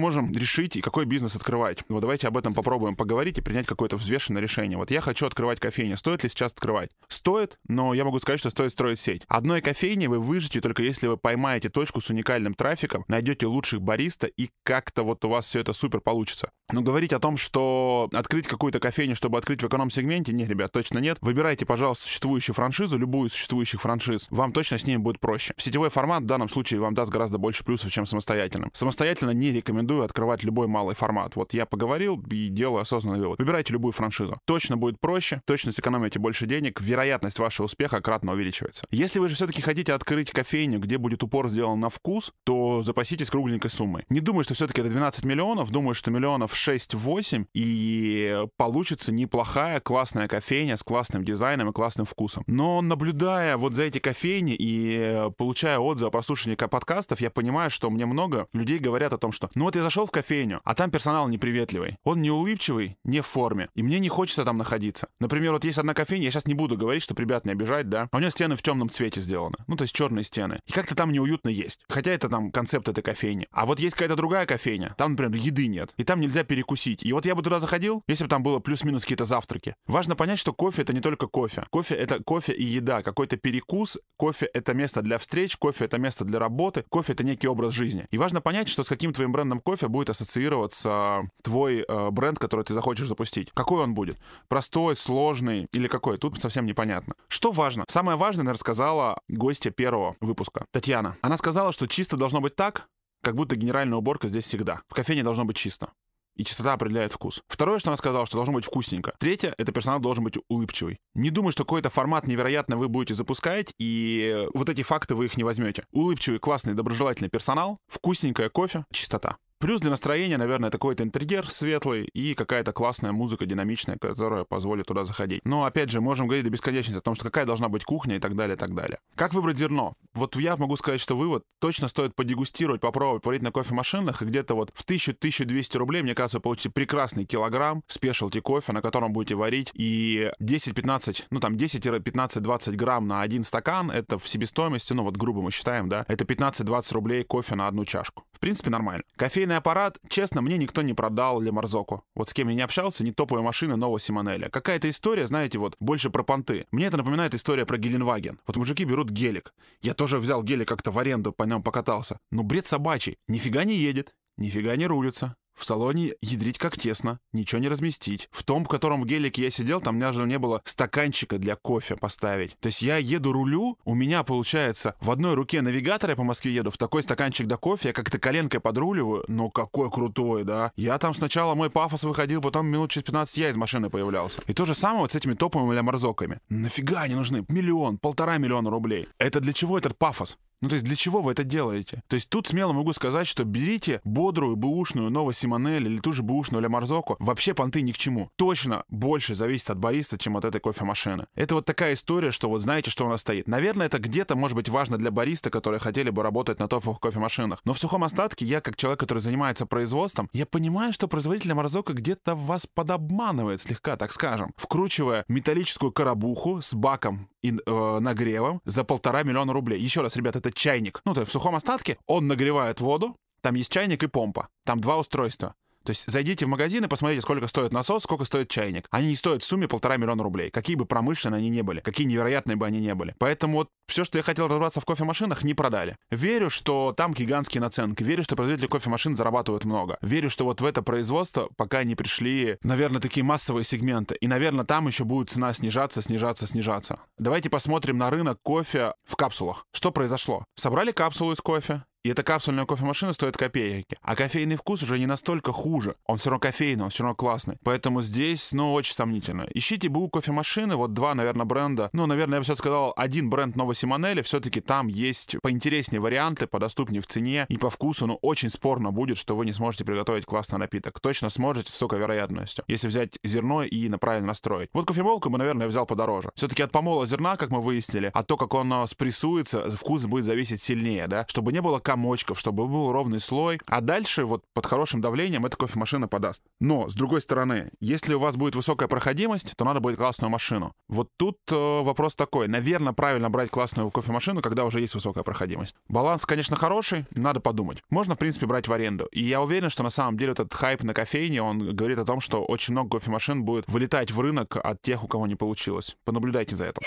Можем 0.01 0.31
решить 0.33 0.75
и 0.75 0.81
какой 0.81 1.06
бизнес 1.06 1.36
открывать? 1.36 1.77
Вот 1.88 2.01
давайте 2.01 2.27
об 2.27 2.38
этом 2.38 2.53
попробуем 2.53 2.95
поговорить 2.95 3.38
и 3.38 3.42
принять 3.42 3.68
какое-то 3.68 3.95
взвешенное 3.95 4.42
решение. 4.42 4.77
Вот 4.77 4.92
я 4.92 5.00
хочу 5.00 5.25
открывать 5.25 5.59
кофейню. 5.59 5.95
Стоит 5.95 6.24
ли 6.24 6.30
сейчас 6.30 6.51
открывать? 6.51 6.89
Стоит, 7.07 7.57
но 7.68 7.94
я 7.94 8.03
могу 8.03 8.19
сказать, 8.19 8.39
что 8.39 8.50
стоит 8.50 8.71
строить 8.71 9.00
сеть. 9.00 9.24
Одной 9.27 9.62
кофейни 9.62 10.07
вы 10.07 10.19
выживете 10.19 10.59
только 10.59 10.81
если 10.83 11.07
вы 11.07 11.18
поймаете 11.18 11.69
точку 11.69 12.01
с 12.01 12.09
уникальным 12.09 12.53
трафиком, 12.53 13.06
найдете 13.07 13.45
лучших 13.45 13.81
бариста 13.81 14.27
и 14.27 14.50
как-то 14.63 15.03
вот 15.03 15.24
у 15.24 15.30
вас 15.30 15.45
все 15.45 15.59
это 15.59 15.74
супер 15.74 16.01
получится. 16.01 16.51
Но 16.71 16.81
говорить 16.81 17.13
о 17.13 17.19
том, 17.19 17.38
что 17.38 18.09
открыть 18.13 18.47
какую-то 18.47 18.80
кофейню, 18.80 19.15
чтобы 19.15 19.38
открыть 19.38 19.62
в 19.62 19.68
эконом-сегменте, 19.68 20.31
нет, 20.31 20.50
ребят, 20.50 20.71
точно 20.71 21.00
нет. 21.00 21.18
Выбирайте, 21.21 21.65
пожалуйста, 21.65 22.06
существующую 22.06 22.56
франшизу, 22.56 22.97
любую 22.97 23.30
из 23.30 23.33
существующих 23.33 23.81
франшиз. 23.81 24.27
Вам 24.30 24.54
точно 24.54 24.77
с 24.77 24.86
ними 24.86 24.97
будет 24.97 25.19
проще. 25.19 25.54
Сетевой 25.57 25.89
формат 25.89 26.24
в 26.24 26.27
данном 26.27 26.50
случае 26.50 26.80
вам 26.80 26.94
даст 26.94 27.12
гораздо 27.12 27.38
больше 27.38 27.65
плюсов, 27.65 27.92
чем 27.92 28.06
самостоятельным. 28.06 28.71
Самостоятельно 28.74 29.31
не 29.31 29.51
рекомендую 29.51 29.91
открывать 30.00 30.44
любой 30.44 30.68
малый 30.68 30.96
формат. 30.96 31.36
Вот 31.36 31.54
я 31.54 31.66
поговорил 31.66 32.22
и 32.32 32.48
делаю 32.48 32.82
осознанный 32.82 33.20
вывод. 33.20 33.40
Выбирайте 33.40 33.74
любую 33.74 33.92
франшизу. 33.92 34.40
Точно 34.46 34.78
будет 34.78 35.00
проще, 35.00 35.42
точно 35.46 35.72
сэкономите 35.72 36.20
больше 36.20 36.46
денег, 36.46 36.80
вероятность 36.82 37.40
вашего 37.40 37.66
успеха 37.66 38.02
кратно 38.02 38.32
увеличивается. 38.34 38.86
Если 38.92 39.20
вы 39.20 39.30
же 39.30 39.36
все-таки 39.36 39.62
хотите 39.62 39.94
открыть 39.94 40.32
кофейню, 40.32 40.80
где 40.80 40.98
будет 40.98 41.24
упор 41.24 41.50
сделан 41.50 41.80
на 41.80 41.90
вкус, 41.90 42.32
то 42.44 42.82
запаситесь 42.82 43.30
кругленькой 43.30 43.72
суммой. 43.72 44.06
Не 44.10 44.20
думаю, 44.20 44.44
что 44.44 44.54
все-таки 44.54 44.82
это 44.82 44.90
12 44.90 45.26
миллионов, 45.26 45.72
думаю, 45.72 45.94
что 45.94 46.12
миллионов 46.12 46.54
6-8, 46.54 47.46
и 47.54 48.46
получится 48.58 49.12
неплохая, 49.12 49.80
классная 49.80 50.28
кофейня 50.28 50.78
с 50.78 50.84
классным 50.84 51.24
дизайном 51.24 51.70
и 51.70 51.74
классным 51.74 52.06
вкусом. 52.06 52.44
Но 52.48 52.82
наблюдая 52.82 53.58
вот 53.58 53.74
за 53.74 53.84
эти 53.84 54.00
кофейни 54.00 54.56
и 54.58 55.30
получая 55.38 55.80
отзывы 55.80 56.10
о 56.10 56.12
прослушивании 56.12 56.56
подкастов, 56.56 57.22
я 57.22 57.30
понимаю, 57.30 57.70
что 57.70 57.90
мне 57.90 58.06
много 58.06 58.48
людей 58.54 58.80
говорят 58.80 59.14
о 59.14 59.18
том, 59.18 59.32
что 59.32 59.50
ну 59.56 59.66
вот 59.66 59.76
я 59.76 59.81
зашел 59.81 60.06
в 60.06 60.12
кофейню, 60.12 60.62
а 60.63 60.75
там 60.75 60.92
персонал 60.92 61.28
неприветливый. 61.28 61.98
Он 62.04 62.22
не 62.22 62.31
улыбчивый, 62.31 62.98
не 63.04 63.22
в 63.22 63.28
форме. 63.28 63.69
И 63.75 63.83
мне 63.83 64.00
не 64.00 64.10
хочется 64.10 64.45
там 64.45 64.57
находиться. 64.57 65.07
Например, 65.19 65.54
вот 65.54 65.66
есть 65.66 65.78
одна 65.78 65.94
кофейня, 65.94 66.25
я 66.25 66.31
сейчас 66.31 66.45
не 66.45 66.54
буду 66.54 66.78
говорить, 66.78 67.04
чтобы 67.04 67.22
ребят 67.22 67.45
не 67.45 67.51
обижать, 67.51 67.89
да. 67.89 68.10
А 68.12 68.18
у 68.18 68.19
нее 68.19 68.31
стены 68.31 68.56
в 68.56 68.62
темном 68.62 68.89
цвете 68.89 69.22
сделаны. 69.22 69.57
Ну, 69.68 69.75
то 69.75 69.83
есть 69.83 69.95
черные 69.95 70.24
стены. 70.24 70.60
И 70.68 70.72
как-то 70.72 70.95
там 70.95 71.12
неуютно 71.12 71.50
есть. 71.50 71.80
Хотя 71.89 72.12
это 72.12 72.30
там 72.30 72.51
концепт 72.51 72.88
этой 72.88 73.01
кофейни. 73.01 73.48
А 73.51 73.66
вот 73.66 73.80
есть 73.80 73.95
какая-то 73.95 74.16
другая 74.16 74.45
кофейня. 74.45 74.95
Там, 74.98 75.12
например, 75.12 75.33
еды 75.42 75.68
нет. 75.68 75.92
И 75.98 76.04
там 76.04 76.19
нельзя 76.19 76.44
перекусить. 76.44 77.04
И 77.04 77.13
вот 77.13 77.25
я 77.25 77.36
бы 77.36 77.44
туда 77.44 77.60
заходил, 77.60 78.04
если 78.07 78.25
бы 78.25 78.30
там 78.30 78.44
было 78.44 78.60
плюс-минус 78.60 79.04
какие-то 79.04 79.25
завтраки. 79.25 79.75
Важно 79.88 80.16
понять, 80.16 80.39
что 80.39 80.54
кофе 80.54 80.81
это 80.83 80.94
не 80.94 81.01
только 81.01 81.28
кофе. 81.28 81.63
Кофе 81.69 81.95
это 81.95 82.24
кофе 82.24 82.54
и 82.54 82.63
еда. 82.63 83.01
Какой-то 83.01 83.38
перекус. 83.38 83.98
Кофе 84.18 84.48
это 84.54 84.74
место 84.74 85.01
для 85.01 85.18
встреч. 85.18 85.57
Кофе 85.57 85.86
это 85.86 85.98
место 85.98 86.25
для 86.25 86.39
работы. 86.39 86.83
Кофе 86.89 87.13
это 87.13 87.24
некий 87.24 87.48
образ 87.48 87.74
жизни. 87.74 88.06
И 88.12 88.18
важно 88.18 88.42
понять, 88.42 88.69
что 88.69 88.83
с 88.83 88.89
каким 88.89 89.13
твоим 89.13 89.31
брендом 89.31 89.60
кофе 89.60 89.70
будет 89.89 90.09
ассоциироваться 90.09 91.29
твой 91.44 91.85
э, 91.88 92.09
бренд, 92.12 92.39
который 92.39 92.65
ты 92.65 92.73
захочешь 92.73 93.07
запустить. 93.07 93.51
Какой 93.53 93.83
он 93.83 93.94
будет? 93.94 94.18
Простой, 94.47 94.95
сложный 94.95 95.68
или 95.71 95.88
какой? 95.88 96.18
Тут 96.18 96.39
совсем 96.39 96.65
непонятно. 96.65 97.15
Что 97.27 97.51
важно? 97.51 97.85
Самое 97.88 98.18
важное, 98.18 98.44
наверное, 98.44 98.56
рассказала 98.56 99.19
гостья 99.27 99.71
первого 99.71 100.15
выпуска, 100.19 100.65
Татьяна. 100.71 101.18
Она 101.21 101.38
сказала, 101.38 101.71
что 101.71 101.88
чисто 101.88 102.18
должно 102.18 102.41
быть 102.41 102.56
так, 102.56 102.88
как 103.21 103.35
будто 103.35 103.56
генеральная 103.56 103.97
уборка 103.97 104.27
здесь 104.27 104.45
всегда. 104.45 104.81
В 104.88 104.94
кофейне 104.94 105.23
должно 105.23 105.45
быть 105.45 105.57
чисто. 105.57 105.91
И 106.35 106.44
чистота 106.44 106.73
определяет 106.73 107.12
вкус. 107.12 107.41
Второе, 107.47 107.79
что 107.79 107.89
она 107.89 107.97
сказала, 107.97 108.25
что 108.25 108.38
должно 108.38 108.53
быть 108.53 108.65
вкусненько. 108.65 109.13
Третье, 109.19 109.53
это 109.57 109.71
персонал 109.71 110.00
должен 110.00 110.23
быть 110.23 110.38
улыбчивый. 110.47 110.97
Не 111.13 111.29
думаю, 111.29 111.51
что 111.51 111.65
какой-то 111.65 111.89
формат 111.89 112.25
невероятно 112.25 112.77
вы 112.77 112.88
будете 112.88 113.15
запускать, 113.15 113.73
и 113.77 114.47
вот 114.53 114.69
эти 114.69 114.81
факты 114.81 115.13
вы 115.13 115.25
их 115.25 115.35
не 115.35 115.44
возьмете. 115.44 115.83
Улыбчивый, 115.91 116.39
классный, 116.39 116.73
доброжелательный 116.73 117.29
персонал, 117.29 117.77
вкусненькая 117.88 118.50
кофе, 118.50 118.85
чистота. 118.94 119.38
Плюс 119.62 119.80
для 119.80 119.92
настроения, 119.92 120.38
наверное, 120.38 120.69
это 120.69 120.80
какой-то 120.80 121.04
интерьер 121.04 121.48
светлый 121.48 122.06
и 122.06 122.34
какая-то 122.34 122.74
классная 122.74 123.12
музыка 123.12 123.46
динамичная, 123.46 123.96
которая 123.96 124.44
позволит 124.44 124.88
туда 124.88 125.06
заходить. 125.06 125.42
Но, 125.46 125.66
опять 125.66 125.92
же, 125.92 126.02
можем 126.02 126.25
говорить 126.25 126.46
до 126.46 126.50
бесконечности 126.50 126.98
о 126.98 127.02
том, 127.02 127.13
что 127.13 127.25
какая 127.25 127.46
должна 127.46 127.69
быть 127.69 127.84
кухня 127.84 128.16
и 128.16 128.19
так 128.19 128.36
далее, 128.36 128.56
и 128.56 128.58
так 128.58 128.74
далее. 128.74 128.98
Как 129.13 129.36
выбрать 129.36 129.60
зерно? 129.60 129.94
Вот 130.16 130.36
я 130.36 130.58
могу 130.58 130.78
сказать, 130.78 131.00
что 131.00 131.16
вывод 131.16 131.44
точно 131.60 131.90
стоит 131.90 132.16
подегустировать, 132.16 132.81
попробовать, 132.81 133.22
парить 133.22 133.44
на 133.44 133.52
кофемашинах, 133.52 134.24
и 134.24 134.25
где-то 134.25 134.56
вот 134.56 134.72
в 134.74 134.84
1000-1200 134.84 135.78
рублей, 135.78 136.02
мне 136.02 136.16
кажется, 136.16 136.40
получите 136.40 136.72
прекрасный 136.72 137.25
килограмм 137.25 137.84
спешлти 137.86 138.40
кофе, 138.40 138.74
на 138.74 138.81
котором 138.81 139.14
будете 139.14 139.36
варить, 139.36 139.69
и 139.75 140.31
10-15, 140.42 141.25
ну 141.30 141.40
там 141.40 141.54
10-15-20 141.54 142.72
грамм 142.72 143.07
на 143.07 143.22
один 143.22 143.44
стакан, 143.44 143.92
это 143.92 144.18
в 144.18 144.28
себестоимости, 144.28 144.94
ну 144.94 145.04
вот 145.04 145.18
грубо 145.18 145.44
мы 145.44 145.52
считаем, 145.52 145.88
да, 145.88 146.04
это 146.07 146.24
15-20 146.24 146.94
рублей 146.96 147.24
кофе 147.24 147.54
на 147.54 147.68
одну 147.68 147.86
чашку. 147.86 148.24
В 148.42 148.44
принципе, 148.44 148.72
нормально. 148.72 149.04
Кофейный 149.18 149.58
аппарат, 149.58 150.00
честно, 150.10 150.42
мне 150.42 150.58
никто 150.58 150.82
не 150.82 150.96
продал 150.96 151.40
для 151.42 151.52
Марзоку. 151.52 152.04
Вот 152.16 152.28
с 152.28 152.34
кем 152.34 152.50
я 152.50 152.56
не 152.56 152.62
общался, 152.62 153.04
не 153.04 153.12
топовая 153.12 153.44
машина 153.44 153.76
нового 153.76 154.00
Симонеля. 154.00 154.50
Какая-то 154.50 154.90
история, 154.90 155.28
знаете, 155.28 155.60
вот 155.60 155.76
больше 155.80 156.10
про 156.10 156.24
понты. 156.24 156.66
Мне 156.72 156.88
это 156.88 156.98
напоминает 156.98 157.36
история 157.36 157.68
про 157.68 157.78
Геленваген. 157.78 158.40
Вот 158.48 158.58
мужики 158.58 158.84
берут 158.84 159.12
гелик. 159.12 159.54
Я 159.84 159.94
тоже 159.94 160.18
взял 160.18 160.42
гелик 160.42 160.68
как-то 160.68 160.90
в 160.90 160.98
аренду, 160.98 161.34
по 161.34 161.44
нем 161.44 161.62
покатался. 161.62 162.18
Ну, 162.32 162.42
бред 162.42 162.66
собачий. 162.66 163.20
Нифига 163.28 163.64
не 163.64 163.76
едет, 163.76 164.16
нифига 164.38 164.76
не 164.76 164.88
рулится. 164.88 165.36
В 165.62 165.63
салоне 165.63 166.16
ядрить 166.24 166.58
как 166.58 166.75
тесно, 166.75 167.19
ничего 167.33 167.62
не 167.62 167.68
разместить. 167.68 168.30
В 168.31 168.42
том, 168.42 168.66
в 168.66 168.68
котором 168.68 169.06
гелике 169.06 169.44
я 169.44 169.52
сидел, 169.52 169.80
там 169.80 170.00
даже 170.00 170.24
не 170.24 170.40
было 170.40 170.64
стаканчика 170.66 171.38
для 171.38 171.56
кофе 171.56 171.95
поставить. 171.95 172.57
То 172.59 172.66
есть 172.66 172.81
я 172.81 172.97
еду 172.97 173.31
рулю, 173.31 173.78
у 173.85 173.94
меня 173.94 174.24
получается 174.24 174.95
в 175.00 175.12
одной 175.12 175.35
руке 175.35 175.62
навигатор, 175.62 176.09
я 176.09 176.16
по 176.16 176.24
Москве 176.24 176.52
еду, 176.52 176.71
в 176.71 176.80
такой 176.80 177.04
стаканчик 177.04 177.45
для 177.45 177.57
кофе, 177.57 177.90
я 177.90 177.94
как-то 177.94 178.18
коленкой 178.18 178.59
подруливаю, 178.59 179.24
но 179.28 179.52
какой 179.52 179.92
крутой, 179.92 180.45
да. 180.45 180.71
Я 180.76 180.97
там 180.97 181.14
сначала 181.14 181.54
мой 181.54 181.69
пафос 181.69 182.06
выходил, 182.06 182.42
потом 182.42 182.66
минут 182.66 182.90
через 182.90 183.06
15 183.06 183.38
я 183.38 183.50
из 183.52 183.56
машины 183.56 183.92
появлялся. 183.92 184.42
И 184.47 184.54
то 184.54 184.66
же 184.66 184.74
самое 184.74 185.02
вот 185.02 185.12
с 185.12 185.16
этими 185.16 185.35
топовыми 185.35 185.76
ляморзоками. 185.76 186.40
Нафига 186.50 187.02
они 187.02 187.14
нужны? 187.14 187.45
Миллион, 187.50 188.00
полтора 188.00 188.40
миллиона 188.40 188.71
рублей. 188.71 189.09
Это 189.19 189.40
для 189.40 189.54
чего 189.54 189.78
этот 189.78 189.95
пафос? 189.95 190.40
Ну, 190.61 190.69
то 190.69 190.75
есть 190.75 190.85
для 190.85 190.95
чего 190.95 191.21
вы 191.21 191.31
это 191.31 191.44
делаете? 191.44 192.03
То 192.07 192.15
есть 192.15 192.30
тут 192.30 192.47
смело 192.47 192.71
могу 192.71 192.94
сказать, 192.94 193.27
что 193.27 193.44
берите 193.44 193.99
бодрую, 194.03 194.56
бэушную 194.56 195.09
Нова 195.09 195.33
Симонель 195.33 195.87
или 195.87 195.97
ту 195.97 196.13
же 196.13 196.21
бэушную 196.21 196.61
Ля 196.61 196.69
Марзоку. 196.69 197.15
Вообще 197.19 197.56
понты 197.56 197.81
ни 197.81 197.91
к 197.91 197.97
чему. 197.97 198.30
Точно 198.35 198.83
больше 198.89 199.33
зависит 199.33 199.71
от 199.71 199.80
бариста, 199.80 200.19
чем 200.19 200.37
от 200.37 200.45
этой 200.45 200.61
кофемашины. 200.61 201.25
Это 201.35 201.56
вот 201.56 201.65
такая 201.65 201.94
история, 201.94 202.30
что 202.30 202.47
вот 202.47 202.61
знаете, 202.61 202.91
что 202.91 203.06
у 203.06 203.09
нас 203.09 203.21
стоит. 203.21 203.47
Наверное, 203.47 203.87
это 203.87 203.97
где-то 203.97 204.35
может 204.35 204.56
быть 204.56 204.69
важно 204.69 204.97
для 204.97 205.09
бариста, 205.09 205.49
которые 205.49 205.80
хотели 205.80 206.11
бы 206.11 206.21
работать 206.21 206.59
на 206.59 206.68
топовых 206.68 206.99
кофемашинах. 206.99 207.61
Но 207.65 207.73
в 207.73 207.80
сухом 207.80 208.03
остатке 208.03 208.45
я, 208.45 208.61
как 208.61 208.75
человек, 208.75 208.99
который 208.99 209.19
занимается 209.19 209.65
производством, 209.65 210.30
я 210.31 210.45
понимаю, 210.45 210.94
что 210.94 211.07
производитель 211.07 211.53
Марзока 211.56 211.94
где-то 211.94 212.35
вас 212.35 212.68
подобманывает 212.68 213.61
слегка, 213.61 213.97
так 213.97 214.11
скажем, 214.11 214.51
вкручивая 214.57 215.25
металлическую 215.27 215.91
коробуху 215.91 216.61
с 216.61 216.73
баком 216.75 217.30
и 217.41 217.51
э, 217.53 217.99
нагревом 217.99 218.61
за 218.65 218.83
полтора 218.83 219.23
миллиона 219.23 219.53
рублей. 219.53 219.80
Еще 219.80 220.01
раз, 220.01 220.15
ребят, 220.15 220.35
это 220.35 220.51
чайник. 220.54 221.02
Ну, 221.06 221.14
то 221.14 221.22
есть 221.22 221.30
в 221.30 221.34
сухом 221.34 221.56
остатке 221.56 221.98
он 222.08 222.28
нагревает 222.28 222.80
воду, 222.80 223.16
там 223.42 223.56
есть 223.56 223.72
чайник 223.72 224.04
и 224.04 224.08
помпа. 224.08 224.50
Там 224.66 224.80
два 224.80 224.98
устройства. 224.98 225.56
То 225.83 225.92
есть 225.92 226.09
зайдите 226.09 226.45
в 226.45 226.50
магазин 226.50 226.83
и 226.85 226.88
посмотрите, 226.88 227.21
сколько 227.21 227.47
стоит 227.47 227.73
насос, 227.73 228.04
сколько 228.04 228.26
стоит 228.26 228.50
чайник. 228.50 228.88
Они 228.92 229.07
не 229.07 229.16
стоят 229.16 229.44
в 229.44 229.45
сумме 229.45 229.68
полтора 229.68 229.97
миллиона 229.97 230.23
рублей. 230.23 230.52
Какие 230.52 230.76
бы 230.76 230.85
промышленные 230.85 231.40
они 231.40 231.50
не 231.50 231.61
были, 231.61 231.80
какие 231.80 232.07
невероятные 232.07 232.56
бы 232.56 232.66
они 232.66 232.80
не 232.80 232.94
были. 232.95 233.16
Поэтому 233.18 233.59
вот 233.59 233.69
все, 233.88 234.04
что 234.04 234.18
я 234.18 234.23
хотел 234.23 234.47
разобраться 234.47 234.80
в 234.80 234.85
кофемашинах, 234.85 235.44
не 235.44 235.54
продали. 235.54 235.97
Верю, 236.09 236.50
что 236.50 236.94
там 236.95 237.14
гигантские 237.14 237.61
наценки. 237.61 238.04
Верю, 238.04 238.23
что 238.23 238.35
производители 238.35 238.68
кофемашин 238.68 239.16
зарабатывают 239.16 239.66
много. 239.66 239.97
Верю, 240.02 240.30
что 240.30 240.45
вот 240.45 240.61
в 240.61 240.66
это 240.66 240.81
производство 240.81 241.50
пока 241.57 241.83
не 241.83 241.95
пришли, 241.95 242.57
наверное, 242.64 243.02
такие 243.02 243.23
массовые 243.23 243.64
сегменты. 243.64 244.16
И, 244.16 244.28
наверное, 244.28 244.66
там 244.66 244.88
еще 244.88 245.04
будет 245.04 245.30
цена 245.30 245.54
снижаться, 245.54 246.02
снижаться, 246.02 246.47
снижаться. 246.47 247.00
Давайте 247.18 247.50
посмотрим 247.50 247.97
на 247.97 248.09
рынок 248.09 248.38
кофе 248.44 248.94
в 249.04 249.16
капсулах. 249.16 249.66
Что 249.73 249.92
произошло? 249.92 250.45
Собрали 250.56 250.92
капсулу 250.92 251.33
из 251.33 251.42
кофе, 251.42 251.83
И 252.04 252.10
эта 252.10 252.24
капсульная 252.24 252.66
кофемашина 252.66 253.14
стоит 253.14 253.38
копейки. 253.38 253.96
А 254.02 254.16
кофейный 254.16 254.56
вкус 254.56 254.81
уже 254.81 254.98
не 254.98 255.06
настолько 255.06 255.52
хуже. 255.52 255.96
Он 256.08 256.18
все 256.18 256.31
равно 256.31 256.40
кофейный, 256.40 256.86
он 256.86 256.90
все 256.90 257.04
равно 257.04 257.16
классный. 257.16 257.58
Поэтому 257.64 258.02
здесь, 258.02 258.52
ну, 258.54 258.74
очень 258.74 258.96
сомнительно. 258.96 259.46
Ищите 259.54 259.88
БУ 259.88 260.10
кофемашины, 260.10 260.76
вот 260.76 260.94
два, 260.94 261.14
наверное, 261.14 261.46
бренда. 261.46 261.92
Ну, 261.94 262.08
наверное, 262.08 262.38
я 262.38 262.40
бы 262.40 262.44
все 262.44 262.56
сказал, 262.56 262.94
один 262.98 263.30
бренд 263.30 263.56
Новосимонели. 263.56 264.24
Все-таки 264.24 264.62
там 264.62 264.88
есть 264.88 265.36
поинтереснее 265.44 266.02
варианты, 266.02 266.48
подоступнее 266.48 267.04
в 267.04 267.08
цене 267.08 267.46
и 267.50 267.58
по 267.58 267.70
вкусу. 267.70 268.08
Но 268.08 268.16
очень 268.16 268.50
спорно 268.50 268.92
будет, 268.92 269.20
что 269.20 269.36
вы 269.36 269.46
не 269.46 269.54
сможете 269.54 269.86
приготовить 269.86 270.26
классный 270.26 270.58
напиток. 270.58 271.00
Точно 271.00 271.30
сможете 271.30 271.70
с 271.70 271.74
высокой 271.74 272.00
вероятностью, 272.00 272.66
если 272.68 272.88
взять 272.88 273.20
зерно 273.24 273.64
и 273.64 273.90
на 273.90 274.00
правильно 274.00 274.28
настроить. 274.30 274.70
Вот 274.74 274.88
кофемолку 274.88 275.30
мы, 275.30 275.38
наверное, 275.38 275.68
взял 275.68 275.86
подороже. 275.86 276.31
Все-таки 276.34 276.64
от 276.64 276.72
помола 276.72 277.06
зерна, 277.06 277.36
как 277.36 277.52
мы 277.52 277.62
выяснили, 277.62 278.10
а 278.12 278.24
то, 278.24 278.38
как 278.38 278.56
он 278.56 278.88
спрессуется, 278.88 279.70
вкус 279.70 280.06
будет 280.06 280.26
зависеть 280.26 280.62
сильнее, 280.62 281.08
да, 281.08 281.26
чтобы 281.28 281.54
не 281.54 281.62
было 281.62 281.80
комочков, 281.92 282.40
чтобы 282.40 282.68
был 282.68 282.94
ровный 282.94 283.19
слой. 283.19 283.60
А 283.66 283.81
дальше 283.81 284.24
вот 284.24 284.44
под 284.54 284.66
хорошим 284.66 285.02
давлением 285.02 285.45
эта 285.45 285.57
кофемашина 285.57 286.07
подаст. 286.07 286.42
Но, 286.62 286.88
с 286.88 286.94
другой 286.94 287.19
стороны, 287.21 287.69
если 287.81 288.14
у 288.14 288.19
вас 288.19 288.38
будет 288.38 288.56
высокая 288.56 288.88
проходимость, 288.88 289.57
то 289.57 289.66
надо 289.66 289.81
будет 289.81 289.98
классную 289.98 290.30
машину. 290.30 290.74
Вот 290.88 291.10
тут 291.18 291.36
э, 291.52 291.81
вопрос 291.81 292.16
такой. 292.16 292.48
Наверное, 292.48 292.94
правильно 292.94 293.30
брать 293.30 293.50
классную 293.50 293.92
кофемашину, 293.92 294.42
когда 294.42 294.64
уже 294.64 294.80
есть 294.80 294.95
высокая 294.95 295.26
проходимость. 295.26 295.76
Баланс, 295.90 296.26
конечно, 296.26 296.56
хороший, 296.56 297.06
надо 297.14 297.42
подумать. 297.42 297.83
Можно, 297.90 298.16
в 298.16 298.19
принципе, 298.19 298.45
брать 298.45 298.69
в 298.69 298.71
аренду. 298.74 299.10
И 299.12 299.21
я 299.21 299.42
уверен, 299.42 299.69
что 299.69 299.83
на 299.83 299.90
самом 299.90 300.18
деле 300.18 300.31
этот 300.31 300.54
хайп 300.54 300.83
на 300.83 300.94
кофейне, 300.94 301.44
он 301.44 301.76
говорит 301.76 302.00
о 302.00 302.06
том, 302.06 302.21
что 302.21 302.45
очень 302.45 302.71
много 302.71 303.00
кофемашин 303.00 303.44
будет 303.44 303.66
вылетать 303.68 304.12
в 304.12 304.19
рынок 304.21 304.56
от 304.56 304.81
тех, 304.81 305.04
у 305.04 305.07
кого 305.10 305.28
не 305.28 305.36
получилось. 305.36 305.98
Понаблюдайте 306.06 306.56
за 306.56 306.68
этим. 306.68 306.81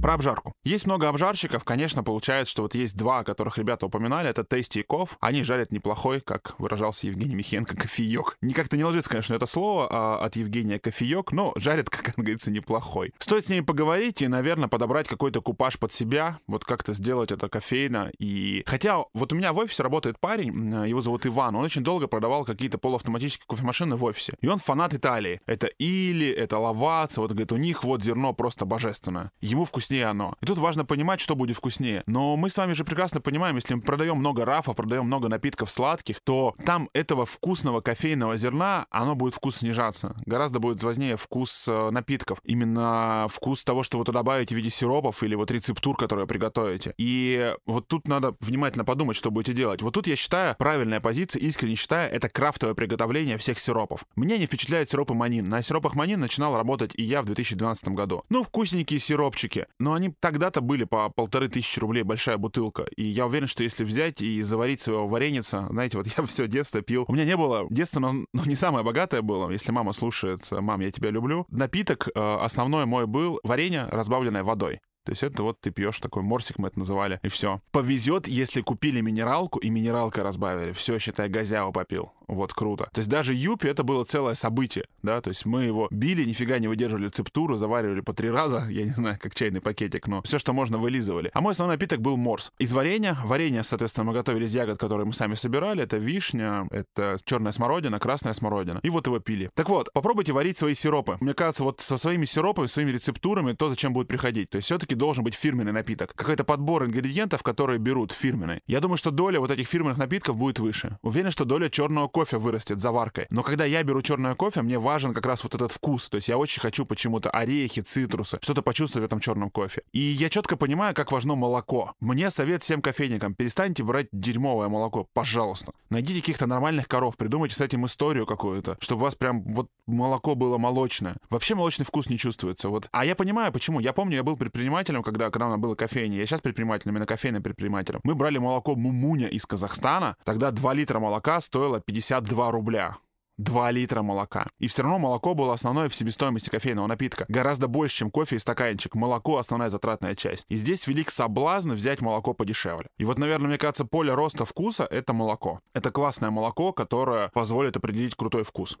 Про 0.00 0.14
обжарку. 0.14 0.54
Есть 0.64 0.86
много 0.86 1.08
обжарщиков. 1.08 1.62
Конечно, 1.62 2.02
получается, 2.02 2.50
что 2.50 2.62
вот 2.62 2.74
есть 2.74 2.96
два, 2.96 3.18
о 3.18 3.24
которых 3.24 3.58
ребята 3.58 3.84
упоминали. 3.84 4.30
Это 4.30 4.44
Тести 4.44 4.78
и 4.78 4.82
Ков. 4.82 5.18
Они 5.20 5.42
жарят 5.42 5.72
неплохой, 5.72 6.20
как 6.22 6.58
выражался 6.58 7.06
Евгений 7.06 7.34
Михенко, 7.34 7.76
кофеек. 7.78 8.36
Не 8.40 8.54
как-то 8.54 8.78
не 8.78 8.84
ложится, 8.84 9.10
конечно, 9.10 9.34
это 9.34 9.44
слово 9.44 9.88
а, 9.90 10.24
от 10.24 10.36
Евгения 10.36 10.78
кофеек, 10.78 11.32
но 11.32 11.52
жарят, 11.56 11.90
как 11.90 12.14
говорится, 12.14 12.50
неплохой. 12.50 13.12
Стоит 13.18 13.44
с 13.44 13.50
ними 13.50 13.60
поговорить 13.60 14.22
и, 14.22 14.28
наверное, 14.28 14.68
подобрать 14.68 15.06
какой-то 15.06 15.42
купаж 15.42 15.78
под 15.78 15.92
себя, 15.92 16.38
вот 16.46 16.64
как-то 16.64 16.94
сделать 16.94 17.30
это 17.30 17.50
кофейно. 17.50 18.10
И 18.18 18.62
хотя 18.66 19.04
вот 19.12 19.32
у 19.34 19.36
меня 19.36 19.52
в 19.52 19.58
офисе 19.58 19.82
работает 19.82 20.18
парень, 20.18 20.88
его 20.88 21.02
зовут 21.02 21.26
Иван, 21.26 21.56
он 21.56 21.64
очень 21.64 21.84
долго 21.84 22.08
продавал 22.08 22.46
какие-то 22.46 22.78
полуавтоматические 22.78 23.44
кофемашины 23.46 23.96
в 23.96 24.04
офисе. 24.04 24.32
И 24.40 24.48
он 24.48 24.60
фанат 24.60 24.94
Италии. 24.94 25.40
Это 25.46 25.66
Или, 25.66 26.28
это 26.28 26.58
Лаваца, 26.58 27.20
вот 27.20 27.32
говорит, 27.32 27.52
у 27.52 27.56
них 27.56 27.84
вот 27.84 28.02
зерно 28.02 28.32
просто 28.32 28.64
божественное. 28.64 29.30
Ему 29.40 29.64
вкуснее 29.64 29.89
вкуснее 29.90 30.06
оно. 30.06 30.34
И 30.40 30.46
тут 30.46 30.58
важно 30.58 30.84
понимать, 30.84 31.20
что 31.20 31.34
будет 31.34 31.56
вкуснее. 31.56 32.02
Но 32.06 32.36
мы 32.36 32.48
с 32.48 32.56
вами 32.56 32.72
же 32.72 32.84
прекрасно 32.84 33.20
понимаем, 33.20 33.56
если 33.56 33.74
мы 33.74 33.82
продаем 33.82 34.16
много 34.16 34.44
рафа, 34.44 34.72
продаем 34.72 35.06
много 35.06 35.28
напитков 35.28 35.70
сладких, 35.70 36.20
то 36.24 36.54
там 36.64 36.88
этого 36.92 37.26
вкусного 37.26 37.80
кофейного 37.80 38.36
зерна, 38.36 38.86
оно 38.90 39.14
будет 39.14 39.34
вкус 39.34 39.56
снижаться. 39.56 40.14
Гораздо 40.26 40.60
будет 40.60 40.82
важнее 40.82 41.16
вкус 41.16 41.66
э, 41.68 41.90
напитков. 41.90 42.38
Именно 42.44 43.26
вкус 43.28 43.64
того, 43.64 43.82
что 43.82 43.98
вы 43.98 44.04
туда 44.04 44.20
добавите 44.20 44.54
в 44.54 44.58
виде 44.58 44.70
сиропов 44.70 45.22
или 45.22 45.34
вот 45.34 45.50
рецептур, 45.50 45.96
которые 45.96 46.26
приготовите. 46.26 46.94
И 46.98 47.52
вот 47.66 47.88
тут 47.88 48.06
надо 48.06 48.34
внимательно 48.40 48.84
подумать, 48.84 49.16
что 49.16 49.30
будете 49.30 49.54
делать. 49.54 49.82
Вот 49.82 49.94
тут 49.94 50.06
я 50.06 50.16
считаю, 50.16 50.54
правильная 50.56 51.00
позиция, 51.00 51.40
искренне 51.40 51.74
считаю, 51.74 52.12
это 52.12 52.28
крафтовое 52.28 52.74
приготовление 52.74 53.38
всех 53.38 53.58
сиропов. 53.58 54.04
Меня 54.14 54.38
не 54.38 54.46
впечатляет 54.46 54.90
сиропы 54.90 55.14
манин. 55.14 55.48
На 55.48 55.62
сиропах 55.62 55.94
манин 55.94 56.20
начинал 56.20 56.56
работать 56.56 56.92
и 56.94 57.02
я 57.02 57.22
в 57.22 57.24
2012 57.24 57.88
году. 57.88 58.24
Ну, 58.28 58.44
вкусненькие 58.44 59.00
сиропчики 59.00 59.66
но 59.80 59.94
они 59.94 60.14
тогда-то 60.20 60.60
были 60.60 60.84
по 60.84 61.08
полторы 61.08 61.48
тысячи 61.48 61.80
рублей 61.80 62.02
большая 62.02 62.36
бутылка. 62.36 62.86
И 62.96 63.02
я 63.02 63.26
уверен, 63.26 63.48
что 63.48 63.62
если 63.62 63.82
взять 63.82 64.20
и 64.20 64.42
заварить 64.42 64.82
своего 64.82 65.08
вареница, 65.08 65.66
знаете, 65.70 65.98
вот 65.98 66.06
я 66.16 66.24
все 66.24 66.46
детство 66.46 66.82
пил. 66.82 67.06
У 67.08 67.12
меня 67.12 67.24
не 67.24 67.36
было, 67.36 67.66
детство, 67.70 68.00
но, 68.00 68.12
но 68.32 68.44
не 68.44 68.54
самое 68.54 68.84
богатое 68.84 69.22
было. 69.22 69.50
Если 69.50 69.72
мама 69.72 69.92
слушает, 69.92 70.40
мам, 70.50 70.80
я 70.80 70.90
тебя 70.90 71.10
люблю. 71.10 71.46
Напиток 71.48 72.08
э, 72.08 72.38
основной 72.40 72.84
мой 72.86 73.06
был 73.06 73.40
варенье, 73.42 73.86
разбавленное 73.90 74.44
водой. 74.44 74.80
То 75.04 75.12
есть 75.12 75.22
это 75.22 75.42
вот 75.42 75.60
ты 75.60 75.70
пьешь 75.70 75.98
такой 76.00 76.22
морсик, 76.22 76.58
мы 76.58 76.68
это 76.68 76.78
называли, 76.78 77.20
и 77.22 77.28
все. 77.28 77.60
Повезет, 77.72 78.28
если 78.28 78.60
купили 78.60 79.00
минералку 79.00 79.58
и 79.58 79.70
минералкой 79.70 80.22
разбавили. 80.22 80.72
Все, 80.72 80.98
считай, 80.98 81.28
газяву 81.28 81.72
попил. 81.72 82.12
Вот, 82.30 82.52
круто. 82.52 82.88
То 82.92 83.00
есть 83.00 83.10
даже 83.10 83.34
Юпи 83.34 83.66
это 83.66 83.82
было 83.82 84.04
целое 84.04 84.34
событие, 84.34 84.84
да, 85.02 85.20
то 85.20 85.30
есть 85.30 85.46
мы 85.46 85.64
его 85.64 85.88
били, 85.90 86.22
нифига 86.22 86.60
не 86.60 86.68
выдерживали 86.68 87.08
цептуру, 87.08 87.56
заваривали 87.56 88.02
по 88.02 88.12
три 88.12 88.30
раза, 88.30 88.66
я 88.70 88.84
не 88.84 88.90
знаю, 88.90 89.18
как 89.20 89.34
чайный 89.34 89.60
пакетик, 89.60 90.06
но 90.06 90.22
все, 90.22 90.38
что 90.38 90.52
можно, 90.52 90.78
вылизывали. 90.78 91.30
А 91.34 91.40
мой 91.40 91.52
основной 91.52 91.74
напиток 91.74 92.00
был 92.00 92.16
морс. 92.16 92.52
Из 92.58 92.72
варенья, 92.72 93.18
варенье, 93.24 93.64
соответственно, 93.64 94.04
мы 94.04 94.12
готовили 94.12 94.44
из 94.44 94.54
ягод, 94.54 94.78
которые 94.78 95.06
мы 95.06 95.12
сами 95.12 95.34
собирали, 95.34 95.82
это 95.82 95.96
вишня, 95.96 96.68
это 96.70 97.18
черная 97.24 97.50
смородина, 97.50 97.98
красная 97.98 98.32
смородина, 98.32 98.78
и 98.84 98.90
вот 98.90 99.08
его 99.08 99.18
пили. 99.18 99.50
Так 99.54 99.68
вот, 99.68 99.92
попробуйте 99.92 100.32
варить 100.32 100.56
свои 100.56 100.74
сиропы. 100.74 101.16
Мне 101.20 101.34
кажется, 101.34 101.64
вот 101.64 101.80
со 101.80 101.96
своими 101.96 102.26
сиропами, 102.26 102.66
своими 102.66 102.92
рецептурами, 102.92 103.54
то, 103.54 103.68
зачем 103.68 103.92
будет 103.92 104.06
приходить. 104.06 104.50
То 104.50 104.56
есть 104.56 104.66
все-таки 104.66 104.94
должен 105.00 105.24
быть 105.24 105.34
фирменный 105.34 105.72
напиток. 105.72 106.14
Какой-то 106.14 106.44
подбор 106.44 106.84
ингредиентов, 106.84 107.42
которые 107.42 107.78
берут 107.80 108.12
фирменный. 108.12 108.60
Я 108.68 108.80
думаю, 108.80 108.98
что 108.98 109.10
доля 109.10 109.40
вот 109.40 109.50
этих 109.50 109.66
фирменных 109.66 109.98
напитков 109.98 110.36
будет 110.36 110.60
выше. 110.60 110.98
Уверен, 111.02 111.32
что 111.32 111.44
доля 111.44 111.68
черного 111.68 112.06
кофе 112.06 112.36
вырастет 112.38 112.80
заваркой. 112.80 113.26
Но 113.30 113.42
когда 113.42 113.64
я 113.64 113.82
беру 113.82 114.02
черное 114.02 114.34
кофе, 114.34 114.62
мне 114.62 114.78
важен 114.78 115.14
как 115.14 115.26
раз 115.26 115.42
вот 115.42 115.54
этот 115.54 115.72
вкус. 115.72 116.08
То 116.08 116.16
есть 116.16 116.28
я 116.28 116.38
очень 116.38 116.60
хочу 116.60 116.86
почему-то 116.86 117.30
орехи, 117.30 117.82
цитрусы, 117.82 118.38
что-то 118.42 118.62
почувствовать 118.62 119.04
в 119.04 119.06
этом 119.06 119.20
черном 119.20 119.50
кофе. 119.50 119.82
И 119.92 120.00
я 120.00 120.28
четко 120.28 120.56
понимаю, 120.56 120.94
как 120.94 121.10
важно 121.10 121.34
молоко. 121.34 121.94
Мне 122.00 122.30
совет 122.30 122.62
всем 122.62 122.82
кофейникам, 122.82 123.34
перестаньте 123.34 123.82
брать 123.82 124.08
дерьмовое 124.12 124.68
молоко, 124.68 125.08
пожалуйста. 125.14 125.72
Найдите 125.88 126.20
каких-то 126.20 126.46
нормальных 126.46 126.86
коров, 126.86 127.16
придумайте 127.16 127.56
с 127.56 127.60
этим 127.60 127.86
историю 127.86 128.26
какую-то, 128.26 128.76
чтобы 128.80 129.00
у 129.00 129.04
вас 129.04 129.14
прям 129.14 129.42
вот 129.44 129.68
молоко 129.86 130.34
было 130.34 130.58
молочное. 130.58 131.16
Вообще 131.30 131.54
молочный 131.54 131.86
вкус 131.86 132.08
не 132.10 132.18
чувствуется. 132.18 132.68
Вот. 132.68 132.88
А 132.92 133.04
я 133.04 133.14
понимаю, 133.14 133.52
почему. 133.52 133.80
Я 133.80 133.92
помню, 133.92 134.16
я 134.16 134.22
был 134.22 134.36
предпринимателем, 134.36 134.79
когда, 134.84 135.30
когда 135.30 135.46
у 135.46 135.50
нас 135.50 135.58
было 135.58 135.74
кофейня. 135.74 136.16
Я 136.16 136.26
сейчас 136.26 136.40
предпринимателем, 136.40 136.94
именно 136.94 137.06
кофейным 137.06 137.42
предпринимателем. 137.42 138.00
Мы 138.04 138.14
брали 138.14 138.38
молоко 138.38 138.74
Мумуня 138.76 139.28
из 139.28 139.46
Казахстана. 139.46 140.16
Тогда 140.24 140.50
2 140.50 140.74
литра 140.74 140.98
молока 140.98 141.40
стоило 141.40 141.80
52 141.80 142.50
рубля. 142.50 142.96
2 143.38 143.70
литра 143.70 144.02
молока. 144.02 144.46
И 144.58 144.68
все 144.68 144.82
равно 144.82 144.98
молоко 144.98 145.34
было 145.34 145.54
основной 145.54 145.88
в 145.88 145.94
себестоимости 145.94 146.50
кофейного 146.50 146.86
напитка. 146.86 147.24
Гораздо 147.28 147.68
больше, 147.68 147.96
чем 147.96 148.10
кофе 148.10 148.36
и 148.36 148.38
стаканчик. 148.38 148.94
Молоко— 148.94 149.38
основная 149.38 149.70
затратная 149.70 150.14
часть. 150.14 150.44
И 150.48 150.56
здесь 150.56 150.86
велик 150.86 151.10
соблазн 151.10 151.72
взять 151.72 152.02
молоко 152.02 152.34
подешевле. 152.34 152.88
И 152.98 153.04
вот, 153.04 153.18
наверное, 153.18 153.48
мне 153.48 153.58
кажется, 153.58 153.84
поле 153.86 154.12
роста 154.12 154.44
вкуса— 154.44 154.84
это 154.90 155.12
молоко. 155.12 155.60
Это 155.74 155.90
классное 155.90 156.30
молоко, 156.30 156.72
которое 156.72 157.28
позволит 157.28 157.76
определить 157.76 158.14
крутой 158.14 158.44
вкус. 158.44 158.76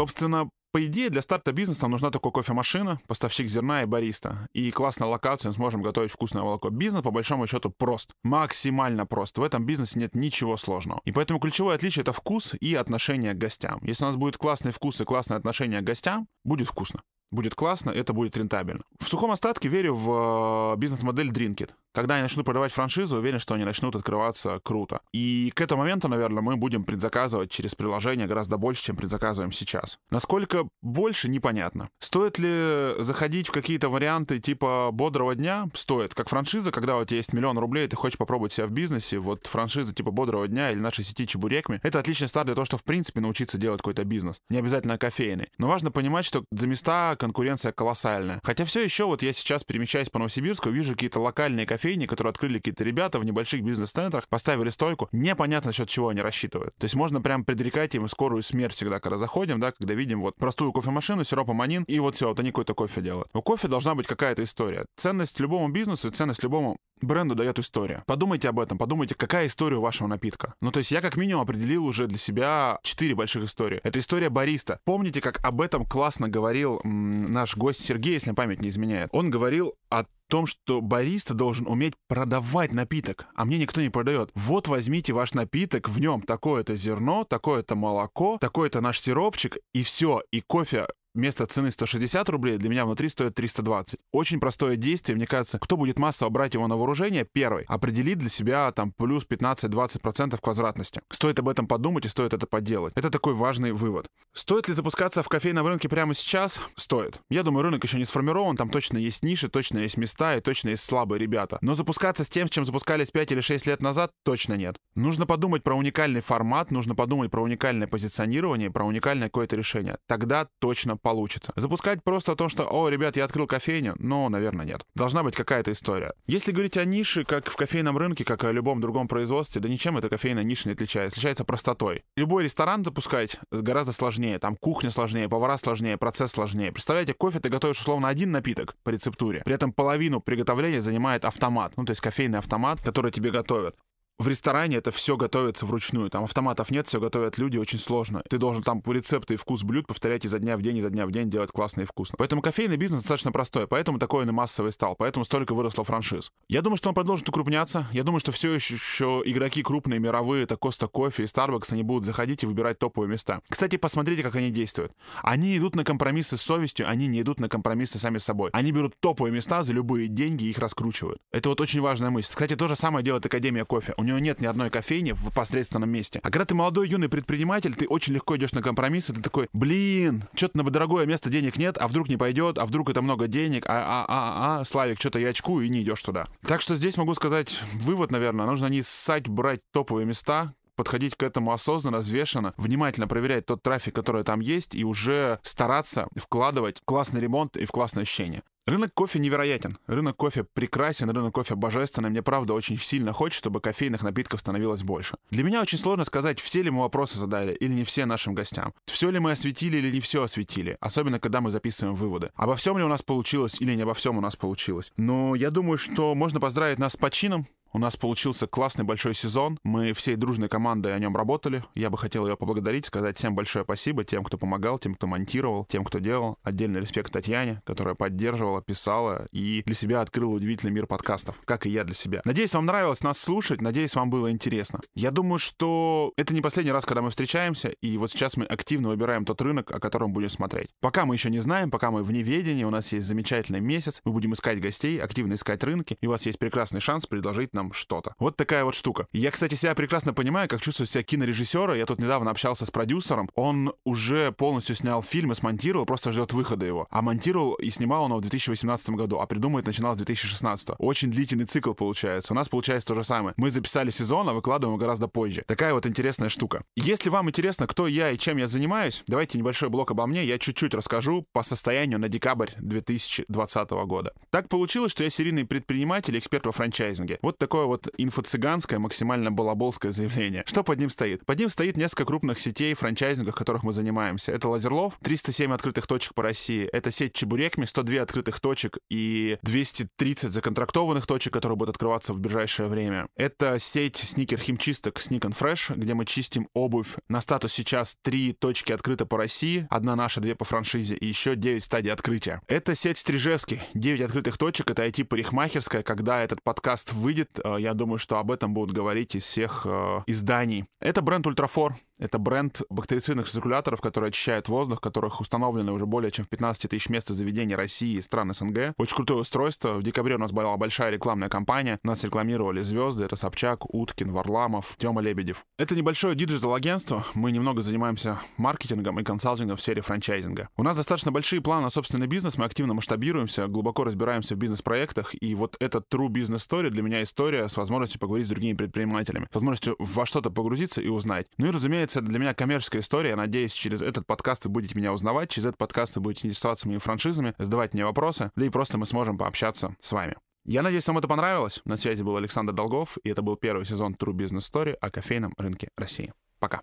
Собственно, 0.00 0.48
по 0.72 0.86
идее, 0.86 1.10
для 1.10 1.20
старта 1.20 1.52
бизнеса 1.52 1.82
нам 1.82 1.90
нужна 1.90 2.10
только 2.10 2.30
кофемашина, 2.30 2.98
поставщик 3.06 3.48
зерна 3.48 3.82
и 3.82 3.84
бариста. 3.84 4.48
И 4.54 4.70
классная 4.70 5.08
локация, 5.08 5.52
сможем 5.52 5.82
готовить 5.82 6.10
вкусное 6.10 6.42
молоко. 6.42 6.70
Бизнес, 6.70 7.02
по 7.02 7.10
большому 7.10 7.46
счету, 7.46 7.68
прост. 7.68 8.12
Максимально 8.24 9.04
прост. 9.04 9.36
В 9.36 9.42
этом 9.42 9.66
бизнесе 9.66 9.98
нет 9.98 10.14
ничего 10.14 10.56
сложного. 10.56 11.02
И 11.04 11.12
поэтому 11.12 11.38
ключевое 11.38 11.74
отличие— 11.74 12.00
это 12.04 12.14
вкус 12.14 12.54
и 12.58 12.74
отношение 12.74 13.34
к 13.34 13.36
гостям. 13.36 13.78
Если 13.82 14.02
у 14.04 14.06
нас 14.06 14.16
будет 14.16 14.38
классный 14.38 14.72
вкус 14.72 14.98
и 15.02 15.04
классное 15.04 15.36
отношение 15.36 15.82
к 15.82 15.84
гостям, 15.84 16.28
будет 16.44 16.68
вкусно 16.68 17.02
будет 17.30 17.54
классно, 17.54 17.90
это 17.90 18.12
будет 18.12 18.36
рентабельно. 18.36 18.82
В 18.98 19.04
сухом 19.04 19.30
остатке 19.30 19.68
верю 19.68 19.94
в 19.94 20.74
э, 20.74 20.76
бизнес-модель 20.78 21.30
Drinkit. 21.30 21.70
Когда 21.92 22.14
они 22.14 22.22
начнут 22.22 22.46
продавать 22.46 22.72
франшизу, 22.72 23.16
уверен, 23.16 23.38
что 23.38 23.54
они 23.54 23.64
начнут 23.64 23.96
открываться 23.96 24.60
круто. 24.62 25.00
И 25.12 25.52
к 25.54 25.60
этому 25.60 25.82
моменту, 25.82 26.08
наверное, 26.08 26.42
мы 26.42 26.56
будем 26.56 26.84
предзаказывать 26.84 27.50
через 27.50 27.74
приложение 27.74 28.26
гораздо 28.26 28.58
больше, 28.58 28.84
чем 28.84 28.96
предзаказываем 28.96 29.52
сейчас. 29.52 29.98
Насколько 30.10 30.68
больше, 30.82 31.28
непонятно. 31.28 31.88
Стоит 31.98 32.38
ли 32.38 32.94
заходить 33.02 33.48
в 33.48 33.52
какие-то 33.52 33.88
варианты 33.88 34.38
типа 34.38 34.90
бодрого 34.92 35.34
дня? 35.34 35.68
Стоит. 35.74 36.14
Как 36.14 36.28
франшиза, 36.28 36.70
когда 36.70 36.96
у 36.96 37.04
тебя 37.04 37.16
есть 37.16 37.32
миллион 37.32 37.58
рублей, 37.58 37.88
ты 37.88 37.96
хочешь 37.96 38.18
попробовать 38.18 38.52
себя 38.52 38.66
в 38.66 38.72
бизнесе, 38.72 39.18
вот 39.18 39.46
франшиза 39.46 39.92
типа 39.92 40.10
бодрого 40.10 40.46
дня 40.46 40.70
или 40.70 40.78
нашей 40.78 41.04
сети 41.04 41.26
Чебурекми, 41.26 41.80
это 41.82 41.98
отличный 41.98 42.28
старт 42.28 42.46
для 42.46 42.54
того, 42.54 42.64
чтобы 42.64 42.80
в 42.80 42.84
принципе 42.84 43.20
научиться 43.20 43.58
делать 43.58 43.80
какой-то 43.80 44.04
бизнес. 44.04 44.40
Не 44.48 44.58
обязательно 44.58 44.96
кофейный. 44.96 45.48
Но 45.58 45.68
важно 45.68 45.90
понимать, 45.90 46.24
что 46.24 46.44
за 46.52 46.66
места 46.66 47.16
конкуренция 47.18 47.72
колоссальная. 47.72 48.40
Хотя 48.44 48.64
все 48.64 48.82
еще 48.82 49.06
вот 49.06 49.22
я 49.22 49.32
сейчас 49.32 49.64
перемещаюсь 49.64 50.08
по 50.08 50.18
Новосибирску, 50.18 50.70
вижу 50.70 50.92
какие-то 50.92 51.20
локальные 51.20 51.66
кофейни, 51.66 51.79
кофейни, 51.80 52.04
которые 52.04 52.30
открыли 52.30 52.58
какие-то 52.58 52.84
ребята 52.84 53.18
в 53.18 53.24
небольших 53.24 53.62
бизнес-центрах, 53.62 54.28
поставили 54.28 54.68
стойку, 54.68 55.08
непонятно, 55.12 55.72
счет 55.72 55.88
чего 55.88 56.08
они 56.08 56.20
рассчитывают. 56.20 56.74
То 56.76 56.84
есть 56.84 56.94
можно 56.94 57.22
прям 57.22 57.44
предрекать 57.44 57.94
им 57.94 58.06
скорую 58.08 58.42
смерть 58.42 58.74
всегда, 58.74 59.00
когда 59.00 59.16
заходим, 59.16 59.60
да, 59.60 59.72
когда 59.72 59.94
видим 59.94 60.20
вот 60.20 60.36
простую 60.36 60.72
кофемашину, 60.72 61.24
сиропоманин, 61.24 61.84
и 61.84 61.98
вот 61.98 62.16
все, 62.16 62.28
вот 62.28 62.38
они 62.38 62.50
какой-то 62.50 62.74
кофе 62.74 63.00
делают. 63.00 63.28
У 63.32 63.40
кофе 63.40 63.68
должна 63.68 63.94
быть 63.94 64.06
какая-то 64.06 64.42
история. 64.42 64.84
Ценность 64.98 65.40
любому 65.40 65.70
бизнесу 65.72 66.08
и 66.08 66.10
ценность 66.10 66.42
любому 66.42 66.76
бренду 67.00 67.34
дает 67.34 67.58
история. 67.58 68.02
Подумайте 68.06 68.50
об 68.50 68.60
этом, 68.60 68.76
подумайте, 68.76 69.14
какая 69.14 69.46
история 69.46 69.76
у 69.76 69.80
вашего 69.80 70.06
напитка. 70.06 70.52
Ну, 70.60 70.72
то 70.72 70.80
есть 70.80 70.90
я 70.90 71.00
как 71.00 71.16
минимум 71.16 71.42
определил 71.42 71.86
уже 71.86 72.06
для 72.08 72.18
себя 72.18 72.78
четыре 72.82 73.14
больших 73.14 73.44
истории. 73.44 73.80
Это 73.84 73.98
история 73.98 74.28
бариста. 74.28 74.80
Помните, 74.84 75.22
как 75.22 75.42
об 75.42 75.62
этом 75.62 75.86
классно 75.86 76.28
говорил 76.28 76.80
м, 76.84 77.32
наш 77.32 77.56
гость 77.56 77.82
Сергей, 77.82 78.14
если 78.14 78.32
память 78.32 78.60
не 78.60 78.68
изменяет? 78.68 79.08
Он 79.12 79.30
говорил 79.30 79.74
о 79.88 80.04
том, 80.30 80.46
что 80.46 80.80
бариста 80.80 81.34
должен 81.34 81.66
уметь 81.66 81.94
продавать 82.08 82.72
напиток, 82.72 83.26
а 83.34 83.44
мне 83.44 83.58
никто 83.58 83.82
не 83.82 83.90
продает. 83.90 84.30
Вот 84.34 84.68
возьмите 84.68 85.12
ваш 85.12 85.34
напиток, 85.34 85.88
в 85.90 86.00
нем 86.00 86.22
такое-то 86.22 86.74
зерно, 86.76 87.24
такое-то 87.24 87.74
молоко, 87.74 88.38
такой-то 88.40 88.80
наш 88.80 89.00
сиропчик, 89.00 89.58
и 89.74 89.82
все, 89.82 90.22
и 90.30 90.40
кофе 90.40 90.86
вместо 91.14 91.46
цены 91.46 91.70
160 91.70 92.28
рублей 92.28 92.58
для 92.58 92.68
меня 92.68 92.84
внутри 92.84 93.08
стоит 93.08 93.34
320. 93.34 93.98
Очень 94.12 94.40
простое 94.40 94.76
действие, 94.76 95.16
мне 95.16 95.26
кажется, 95.26 95.58
кто 95.58 95.76
будет 95.76 95.98
массово 95.98 96.28
брать 96.28 96.54
его 96.54 96.66
на 96.66 96.76
вооружение, 96.76 97.26
первый, 97.30 97.64
определит 97.64 98.18
для 98.18 98.28
себя 98.28 98.70
там 98.72 98.92
плюс 98.92 99.26
15-20% 99.28 100.38
к 100.40 100.46
возвратности. 100.46 101.00
Стоит 101.10 101.38
об 101.38 101.48
этом 101.48 101.66
подумать 101.66 102.04
и 102.04 102.08
стоит 102.08 102.32
это 102.32 102.46
поделать. 102.46 102.92
Это 102.96 103.10
такой 103.10 103.34
важный 103.34 103.72
вывод. 103.72 104.06
Стоит 104.32 104.68
ли 104.68 104.74
запускаться 104.74 105.22
в 105.22 105.28
кофейном 105.28 105.66
рынке 105.66 105.88
прямо 105.88 106.14
сейчас? 106.14 106.60
Стоит. 106.76 107.20
Я 107.30 107.42
думаю, 107.42 107.64
рынок 107.64 107.82
еще 107.82 107.98
не 107.98 108.04
сформирован, 108.04 108.56
там 108.56 108.68
точно 108.68 108.96
есть 108.98 109.24
ниши, 109.24 109.48
точно 109.48 109.78
есть 109.78 109.96
места 109.96 110.36
и 110.36 110.40
точно 110.40 110.70
есть 110.70 110.84
слабые 110.84 111.18
ребята. 111.18 111.58
Но 111.62 111.74
запускаться 111.74 112.22
с 112.24 112.28
тем, 112.28 112.46
с 112.46 112.50
чем 112.50 112.64
запускались 112.64 113.10
5 113.10 113.32
или 113.32 113.40
6 113.40 113.66
лет 113.66 113.82
назад, 113.82 114.12
точно 114.24 114.54
нет. 114.54 114.76
Нужно 114.94 115.26
подумать 115.26 115.62
про 115.62 115.76
уникальный 115.76 116.20
формат, 116.20 116.70
нужно 116.70 116.94
подумать 116.94 117.30
про 117.30 117.42
уникальное 117.42 117.88
позиционирование, 117.88 118.70
про 118.70 118.86
уникальное 118.86 119.28
какое-то 119.28 119.56
решение. 119.56 119.98
Тогда 120.06 120.48
точно 120.60 120.96
получится. 121.00 121.52
Запускать 121.56 122.02
просто 122.02 122.36
то, 122.36 122.48
что, 122.48 122.68
о, 122.70 122.88
ребят, 122.88 123.16
я 123.16 123.24
открыл 123.24 123.46
кофейню, 123.46 123.94
ну, 123.98 124.28
наверное, 124.28 124.66
нет. 124.66 124.82
Должна 124.94 125.22
быть 125.22 125.34
какая-то 125.34 125.72
история. 125.72 126.12
Если 126.26 126.52
говорить 126.52 126.76
о 126.76 126.84
нише, 126.84 127.24
как 127.24 127.50
в 127.50 127.56
кофейном 127.56 127.96
рынке, 127.96 128.24
как 128.24 128.44
о 128.44 128.52
любом 128.52 128.80
другом 128.80 129.08
производстве, 129.08 129.60
да 129.60 129.68
ничем 129.68 129.96
эта 129.98 130.08
кофейная 130.08 130.44
ниша 130.44 130.68
не 130.68 130.74
отличается. 130.74 131.14
Отличается 131.14 131.44
простотой. 131.44 132.04
Любой 132.16 132.44
ресторан 132.44 132.84
запускать 132.84 133.38
гораздо 133.50 133.92
сложнее. 133.92 134.38
Там 134.38 134.54
кухня 134.56 134.90
сложнее, 134.90 135.28
повара 135.28 135.56
сложнее, 135.56 135.96
процесс 135.96 136.32
сложнее. 136.32 136.72
Представляете, 136.72 137.14
кофе 137.14 137.40
ты 137.40 137.48
готовишь 137.48 137.80
условно 137.80 138.08
один 138.08 138.30
напиток 138.30 138.74
по 138.82 138.90
рецептуре. 138.90 139.42
При 139.44 139.54
этом 139.54 139.72
половину 139.72 140.20
приготовления 140.20 140.82
занимает 140.82 141.24
автомат. 141.24 141.72
Ну, 141.76 141.84
то 141.84 141.90
есть 141.90 142.00
кофейный 142.00 142.38
автомат, 142.38 142.80
который 142.82 143.10
тебе 143.10 143.30
готовят 143.30 143.76
в 144.20 144.28
ресторане 144.28 144.76
это 144.76 144.90
все 144.90 145.16
готовится 145.16 145.64
вручную. 145.64 146.10
Там 146.10 146.24
автоматов 146.24 146.70
нет, 146.70 146.86
все 146.86 147.00
готовят 147.00 147.38
люди, 147.38 147.56
очень 147.56 147.78
сложно. 147.78 148.22
Ты 148.28 148.36
должен 148.36 148.62
там 148.62 148.82
рецепты 148.84 149.34
и 149.34 149.36
вкус 149.38 149.62
блюд 149.62 149.86
повторять 149.86 150.26
изо 150.26 150.38
дня 150.38 150.58
в 150.58 150.62
день, 150.62 150.76
изо 150.76 150.90
дня 150.90 151.06
в 151.06 151.10
день, 151.10 151.30
делать 151.30 151.52
классно 151.52 151.80
и 151.80 151.84
вкусно. 151.86 152.16
Поэтому 152.18 152.42
кофейный 152.42 152.76
бизнес 152.76 153.00
достаточно 153.00 153.32
простой, 153.32 153.66
поэтому 153.66 153.98
такой 153.98 154.24
он 154.24 154.28
и 154.28 154.32
массовый 154.32 154.72
стал, 154.72 154.94
поэтому 154.94 155.24
столько 155.24 155.54
выросло 155.54 155.84
франшиз. 155.84 156.32
Я 156.50 156.60
думаю, 156.60 156.76
что 156.76 156.90
он 156.90 156.94
продолжит 156.94 157.30
укрупняться. 157.30 157.88
Я 157.92 158.02
думаю, 158.02 158.20
что 158.20 158.30
все 158.30 158.52
еще, 158.52 158.74
еще 158.74 159.22
игроки 159.24 159.62
крупные, 159.62 159.98
мировые, 160.00 160.42
это 160.42 160.58
Коста 160.58 160.86
Кофе 160.86 161.22
и 161.22 161.26
Starbucks, 161.26 161.72
они 161.72 161.82
будут 161.82 162.04
заходить 162.04 162.42
и 162.42 162.46
выбирать 162.46 162.78
топовые 162.78 163.10
места. 163.10 163.40
Кстати, 163.48 163.76
посмотрите, 163.76 164.22
как 164.22 164.36
они 164.36 164.50
действуют. 164.50 164.92
Они 165.22 165.56
идут 165.56 165.74
на 165.76 165.82
компромиссы 165.82 166.36
с 166.36 166.42
совестью, 166.42 166.86
они 166.86 167.06
не 167.06 167.22
идут 167.22 167.40
на 167.40 167.48
компромиссы 167.48 167.98
сами 167.98 168.18
с 168.18 168.24
собой. 168.24 168.50
Они 168.52 168.70
берут 168.70 168.92
топовые 169.00 169.32
места 169.32 169.62
за 169.62 169.72
любые 169.72 170.08
деньги 170.08 170.44
и 170.44 170.50
их 170.50 170.58
раскручивают. 170.58 171.22
Это 171.32 171.48
вот 171.48 171.62
очень 171.62 171.80
важная 171.80 172.10
мысль. 172.10 172.32
Кстати, 172.32 172.54
то 172.54 172.68
же 172.68 172.76
самое 172.76 173.02
делает 173.02 173.24
Академия 173.24 173.64
кофе. 173.64 173.94
У 173.96 174.09
нее 174.10 174.20
нет 174.20 174.40
ни 174.40 174.46
одной 174.46 174.68
кофе 174.68 174.80
кофейне 174.80 175.14
в 175.14 175.30
посредственном 175.32 175.90
месте. 175.90 176.20
А 176.22 176.30
когда 176.30 176.46
ты 176.46 176.54
молодой 176.54 176.88
юный 176.88 177.08
предприниматель, 177.08 177.74
ты 177.74 177.86
очень 177.86 178.14
легко 178.14 178.36
идешь 178.36 178.52
на 178.52 178.62
компромиссы, 178.62 179.12
ты 179.12 179.20
такой, 179.20 179.48
блин, 179.52 180.24
что-то 180.34 180.56
на 180.56 180.70
дорогое 180.70 181.06
место 181.06 181.28
денег 181.28 181.56
нет, 181.58 181.76
а 181.78 181.86
вдруг 181.86 182.08
не 182.08 182.16
пойдет, 182.16 182.58
а 182.58 182.64
вдруг 182.64 182.88
это 182.88 183.02
много 183.02 183.28
денег, 183.28 183.66
а, 183.68 183.74
а, 183.74 184.06
а, 184.08 184.60
а, 184.60 184.64
Славик, 184.64 184.98
что-то 184.98 185.18
я 185.18 185.28
очкую 185.28 185.66
и 185.66 185.68
не 185.68 185.82
идешь 185.82 186.02
туда. 186.02 186.26
Так 186.46 186.62
что 186.62 186.76
здесь 186.76 186.96
могу 186.96 187.14
сказать 187.14 187.60
вывод, 187.74 188.10
наверное, 188.10 188.46
нужно 188.46 188.66
не 188.66 188.82
ссать 188.82 189.28
брать 189.28 189.60
топовые 189.70 190.06
места, 190.06 190.52
подходить 190.76 191.14
к 191.14 191.22
этому 191.22 191.52
осознанно, 191.52 191.98
взвешенно, 191.98 192.54
внимательно 192.56 193.06
проверять 193.06 193.44
тот 193.44 193.62
трафик, 193.62 193.94
который 193.94 194.24
там 194.24 194.40
есть, 194.40 194.74
и 194.74 194.82
уже 194.82 195.38
стараться 195.42 196.08
вкладывать 196.16 196.80
классный 196.86 197.20
ремонт 197.20 197.56
и 197.58 197.66
в 197.66 197.70
классное 197.70 198.04
ощущение. 198.04 198.42
Рынок 198.66 198.92
кофе 198.94 199.18
невероятен. 199.18 199.78
Рынок 199.86 200.16
кофе 200.16 200.44
прекрасен, 200.44 201.10
рынок 201.10 201.34
кофе 201.34 201.54
божественный. 201.54 202.10
Мне 202.10 202.22
правда 202.22 202.54
очень 202.54 202.78
сильно 202.78 203.12
хочется, 203.12 203.40
чтобы 203.40 203.60
кофейных 203.60 204.02
напитков 204.02 204.40
становилось 204.40 204.82
больше. 204.82 205.16
Для 205.30 205.42
меня 205.42 205.62
очень 205.62 205.78
сложно 205.78 206.04
сказать, 206.04 206.38
все 206.38 206.62
ли 206.62 206.70
мы 206.70 206.82
вопросы 206.82 207.18
задали 207.18 207.52
или 207.52 207.72
не 207.72 207.84
все 207.84 208.06
нашим 208.06 208.34
гостям. 208.34 208.72
Все 208.86 209.10
ли 209.10 209.18
мы 209.18 209.32
осветили 209.32 209.78
или 209.78 209.90
не 209.90 210.00
все 210.00 210.22
осветили. 210.22 210.76
Особенно, 210.80 211.18
когда 211.18 211.40
мы 211.40 211.50
записываем 211.50 211.96
выводы. 211.96 212.30
Обо 212.34 212.54
всем 212.54 212.78
ли 212.78 212.84
у 212.84 212.88
нас 212.88 213.02
получилось 213.02 213.56
или 213.60 213.74
не 213.74 213.82
обо 213.82 213.94
всем 213.94 214.18
у 214.18 214.20
нас 214.20 214.36
получилось. 214.36 214.92
Но 214.96 215.34
я 215.34 215.50
думаю, 215.50 215.78
что 215.78 216.14
можно 216.14 216.38
поздравить 216.38 216.78
нас 216.78 216.92
с 216.92 216.96
почином. 216.96 217.46
У 217.72 217.78
нас 217.78 217.96
получился 217.96 218.48
классный 218.48 218.84
большой 218.84 219.14
сезон. 219.14 219.56
Мы 219.62 219.92
всей 219.92 220.16
дружной 220.16 220.48
командой 220.48 220.92
о 220.92 220.98
нем 220.98 221.16
работали. 221.16 221.62
Я 221.76 221.88
бы 221.88 221.96
хотел 221.96 222.26
ее 222.26 222.36
поблагодарить, 222.36 222.86
сказать 222.86 223.16
всем 223.16 223.36
большое 223.36 223.64
спасибо 223.64 224.02
тем, 224.02 224.24
кто 224.24 224.36
помогал, 224.38 224.80
тем, 224.80 224.96
кто 224.96 225.06
монтировал, 225.06 225.66
тем, 225.66 225.84
кто 225.84 226.00
делал. 226.00 226.36
Отдельный 226.42 226.80
респект 226.80 227.12
Татьяне, 227.12 227.62
которая 227.64 227.94
поддерживала, 227.94 228.60
писала 228.60 229.28
и 229.30 229.62
для 229.64 229.76
себя 229.76 230.00
открыла 230.00 230.34
удивительный 230.34 230.72
мир 230.72 230.88
подкастов, 230.88 231.40
как 231.44 231.64
и 231.66 231.70
я 231.70 231.84
для 231.84 231.94
себя. 231.94 232.22
Надеюсь, 232.24 232.54
вам 232.54 232.66
нравилось 232.66 233.04
нас 233.04 233.20
слушать, 233.20 233.62
надеюсь, 233.62 233.94
вам 233.94 234.10
было 234.10 234.32
интересно. 234.32 234.80
Я 234.96 235.12
думаю, 235.12 235.38
что 235.38 236.12
это 236.16 236.34
не 236.34 236.40
последний 236.40 236.72
раз, 236.72 236.84
когда 236.84 237.02
мы 237.02 237.10
встречаемся, 237.10 237.68
и 237.68 237.96
вот 237.98 238.10
сейчас 238.10 238.36
мы 238.36 238.46
активно 238.46 238.88
выбираем 238.88 239.24
тот 239.24 239.40
рынок, 239.42 239.70
о 239.70 239.78
котором 239.78 240.12
будем 240.12 240.28
смотреть. 240.28 240.70
Пока 240.80 241.04
мы 241.04 241.14
еще 241.14 241.30
не 241.30 241.38
знаем, 241.38 241.70
пока 241.70 241.92
мы 241.92 242.02
в 242.02 242.10
неведении, 242.10 242.64
у 242.64 242.70
нас 242.70 242.92
есть 242.92 243.06
замечательный 243.06 243.60
месяц, 243.60 244.00
мы 244.04 244.10
будем 244.10 244.32
искать 244.32 244.60
гостей, 244.60 245.00
активно 245.00 245.34
искать 245.34 245.62
рынки, 245.62 245.96
и 246.00 246.06
у 246.08 246.10
вас 246.10 246.26
есть 246.26 246.40
прекрасный 246.40 246.80
шанс 246.80 247.06
предложить 247.06 247.54
нам 247.54 247.59
нам 247.60 247.72
что-то. 247.72 248.14
Вот 248.18 248.36
такая 248.36 248.64
вот 248.64 248.74
штука. 248.74 249.06
Я, 249.12 249.30
кстати, 249.30 249.54
себя 249.54 249.74
прекрасно 249.74 250.14
понимаю, 250.14 250.48
как 250.48 250.60
чувствую 250.60 250.86
себя 250.86 251.02
кинорежиссера. 251.02 251.76
Я 251.76 251.86
тут 251.86 252.00
недавно 252.00 252.30
общался 252.30 252.66
с 252.66 252.70
продюсером. 252.70 253.28
Он 253.34 253.72
уже 253.84 254.32
полностью 254.32 254.74
снял 254.74 255.02
фильм 255.02 255.32
и 255.32 255.34
смонтировал, 255.34 255.86
просто 255.86 256.12
ждет 256.12 256.32
выхода 256.32 256.64
его. 256.64 256.86
А 256.90 257.02
монтировал 257.02 257.54
и 257.54 257.70
снимал 257.70 258.04
он 258.04 258.10
его 258.10 258.18
в 258.18 258.22
2018 258.22 258.90
году, 258.90 259.18
а 259.18 259.26
придумывать 259.26 259.66
начинал 259.66 259.94
с 259.94 259.98
2016. 259.98 260.70
Очень 260.78 261.10
длительный 261.10 261.44
цикл 261.44 261.74
получается. 261.74 262.32
У 262.32 262.36
нас 262.36 262.48
получается 262.48 262.88
то 262.88 262.94
же 262.94 263.04
самое. 263.04 263.34
Мы 263.36 263.50
записали 263.50 263.90
сезон, 263.90 264.28
а 264.28 264.32
выкладываем 264.32 264.74
его 264.74 264.80
гораздо 264.80 265.08
позже. 265.08 265.42
Такая 265.46 265.74
вот 265.74 265.86
интересная 265.86 266.28
штука. 266.28 266.62
Если 266.76 267.10
вам 267.10 267.28
интересно, 267.28 267.66
кто 267.66 267.86
я 267.86 268.10
и 268.10 268.18
чем 268.18 268.38
я 268.38 268.46
занимаюсь, 268.46 269.02
давайте 269.06 269.38
небольшой 269.38 269.68
блок 269.68 269.90
обо 269.90 270.06
мне. 270.06 270.24
Я 270.24 270.38
чуть-чуть 270.38 270.74
расскажу 270.74 271.26
по 271.32 271.42
состоянию 271.42 271.98
на 271.98 272.08
декабрь 272.08 272.50
2020 272.58 273.70
года. 273.70 274.12
Так 274.30 274.48
получилось, 274.48 274.92
что 274.92 275.04
я 275.04 275.10
серийный 275.10 275.44
предприниматель, 275.44 276.16
эксперт 276.18 276.46
во 276.46 276.52
франчайзинге. 276.52 277.18
Вот 277.22 277.38
такой 277.38 277.49
такое 277.50 277.66
вот 277.66 277.88
инфо-цыганское, 277.98 278.78
максимально 278.78 279.32
балаболское 279.32 279.90
заявление. 279.90 280.44
Что 280.46 280.62
под 280.62 280.78
ним 280.78 280.88
стоит? 280.88 281.26
Под 281.26 281.36
ним 281.36 281.48
стоит 281.48 281.76
несколько 281.76 282.04
крупных 282.04 282.38
сетей, 282.38 282.74
франчайзингов, 282.74 283.34
которых 283.34 283.64
мы 283.64 283.72
занимаемся. 283.72 284.30
Это 284.30 284.48
Laser 284.48 284.72
Love, 284.72 284.96
307 285.02 285.52
открытых 285.52 285.88
точек 285.88 286.14
по 286.14 286.22
России. 286.22 286.68
Это 286.72 286.92
сеть 286.92 287.12
Чебурек 287.12 287.50
Ми, 287.50 287.64
102 287.64 288.02
открытых 288.02 288.38
точек 288.38 288.78
и 288.88 289.36
230 289.42 290.30
законтрактованных 290.30 291.08
точек, 291.08 291.32
которые 291.32 291.56
будут 291.56 291.74
открываться 291.74 292.12
в 292.12 292.20
ближайшее 292.20 292.68
время. 292.68 293.08
Это 293.16 293.58
сеть 293.58 293.96
сникер-химчисток 293.96 294.98
Sneak 294.98 295.22
and 295.22 295.36
Fresh, 295.36 295.76
где 295.76 295.94
мы 295.94 296.06
чистим 296.06 296.46
обувь. 296.54 296.94
На 297.08 297.20
статус 297.20 297.52
сейчас 297.52 297.96
три 298.02 298.32
точки 298.32 298.70
открыты 298.70 299.06
по 299.06 299.16
России. 299.16 299.66
Одна 299.70 299.96
наша, 299.96 300.20
две 300.20 300.36
по 300.36 300.44
франшизе 300.44 300.94
и 300.94 301.04
еще 301.04 301.34
9 301.34 301.64
стадий 301.64 301.92
открытия. 301.92 302.42
Это 302.46 302.76
сеть 302.76 302.98
Стрижевский. 302.98 303.60
9 303.74 304.02
открытых 304.02 304.38
точек. 304.38 304.70
Это 304.70 304.86
IT-парикмахерская. 304.86 305.82
Когда 305.82 306.22
этот 306.22 306.44
подкаст 306.44 306.92
выйдет, 306.92 307.39
я 307.58 307.74
думаю, 307.74 307.98
что 307.98 308.18
об 308.18 308.30
этом 308.30 308.54
будут 308.54 308.74
говорить 308.74 309.14
из 309.14 309.24
всех 309.24 309.62
э, 309.64 310.00
изданий. 310.06 310.66
Это 310.80 311.02
бренд 311.02 311.26
Ультрафор. 311.26 311.76
Это 312.00 312.18
бренд 312.18 312.62
бактерицидных 312.70 313.28
циркуляторов, 313.28 313.82
которые 313.82 314.08
очищают 314.08 314.48
воздух, 314.48 314.80
которых 314.80 315.20
установлены 315.20 315.70
уже 315.70 315.84
более 315.84 316.10
чем 316.10 316.24
в 316.24 316.30
15 316.30 316.70
тысяч 316.70 316.88
мест 316.88 317.08
заведений 317.08 317.54
России 317.54 317.98
и 317.98 318.00
стран 318.00 318.32
СНГ. 318.32 318.72
Очень 318.78 318.96
крутое 318.96 319.20
устройство. 319.20 319.74
В 319.74 319.82
декабре 319.82 320.14
у 320.14 320.18
нас 320.18 320.32
была 320.32 320.56
большая 320.56 320.90
рекламная 320.90 321.28
кампания. 321.28 321.78
Нас 321.82 322.02
рекламировали 322.02 322.62
звезды. 322.62 323.04
Это 323.04 323.16
Собчак, 323.16 323.66
Уткин, 323.74 324.12
Варламов, 324.12 324.76
Тёма 324.78 325.02
Лебедев. 325.02 325.44
Это 325.58 325.76
небольшое 325.76 326.14
digital-агентство. 326.14 327.04
Мы 327.12 327.32
немного 327.32 327.60
занимаемся 327.60 328.18
маркетингом 328.38 328.98
и 328.98 329.04
консалтингом 329.04 329.58
в 329.58 329.60
сфере 329.60 329.82
франчайзинга. 329.82 330.48
У 330.56 330.62
нас 330.62 330.78
достаточно 330.78 331.12
большие 331.12 331.42
планы 331.42 331.64
на 331.64 331.70
собственный 331.70 332.06
бизнес. 332.06 332.38
Мы 332.38 332.46
активно 332.46 332.72
масштабируемся, 332.72 333.46
глубоко 333.46 333.84
разбираемся 333.84 334.34
в 334.34 334.38
бизнес-проектах. 334.38 335.14
И 335.20 335.34
вот 335.34 335.56
этот 335.60 335.92
true 335.92 336.08
business 336.08 336.48
story 336.48 336.70
для 336.70 336.82
меня 336.82 337.02
история 337.02 337.29
с 337.38 337.56
возможностью 337.56 338.00
поговорить 338.00 338.26
с 338.26 338.30
другими 338.30 338.56
предпринимателями, 338.56 339.26
с 339.30 339.34
возможностью 339.34 339.76
во 339.78 340.06
что-то 340.06 340.30
погрузиться 340.30 340.80
и 340.80 340.88
узнать. 340.88 341.26
Ну 341.38 341.46
и, 341.46 341.50
разумеется, 341.50 342.00
для 342.00 342.18
меня 342.18 342.34
коммерческая 342.34 342.82
история. 342.82 343.16
Надеюсь, 343.16 343.52
через 343.52 343.82
этот 343.82 344.06
подкаст 344.06 344.44
вы 344.44 344.50
будете 344.50 344.76
меня 344.76 344.92
узнавать, 344.92 345.30
через 345.30 345.46
этот 345.46 345.58
подкаст 345.58 345.96
вы 345.96 346.02
будете 346.02 346.28
интересоваться 346.28 346.68
моими 346.68 346.80
франшизами, 346.80 347.34
задавать 347.38 347.74
мне 347.74 347.84
вопросы, 347.84 348.30
да 348.36 348.44
и 348.44 348.50
просто 348.50 348.78
мы 348.78 348.86
сможем 348.86 349.18
пообщаться 349.18 349.76
с 349.80 349.92
вами. 349.92 350.16
Я 350.44 350.62
надеюсь, 350.62 350.86
вам 350.88 350.98
это 350.98 351.08
понравилось. 351.08 351.60
На 351.64 351.76
связи 351.76 352.02
был 352.02 352.16
Александр 352.16 352.52
Долгов, 352.52 352.96
и 353.04 353.10
это 353.10 353.22
был 353.22 353.36
первый 353.36 353.66
сезон 353.66 353.94
True 353.94 354.14
Business 354.14 354.50
Story 354.50 354.72
о 354.80 354.90
кофейном 354.90 355.34
рынке 355.36 355.68
России. 355.76 356.12
Пока. 356.38 356.62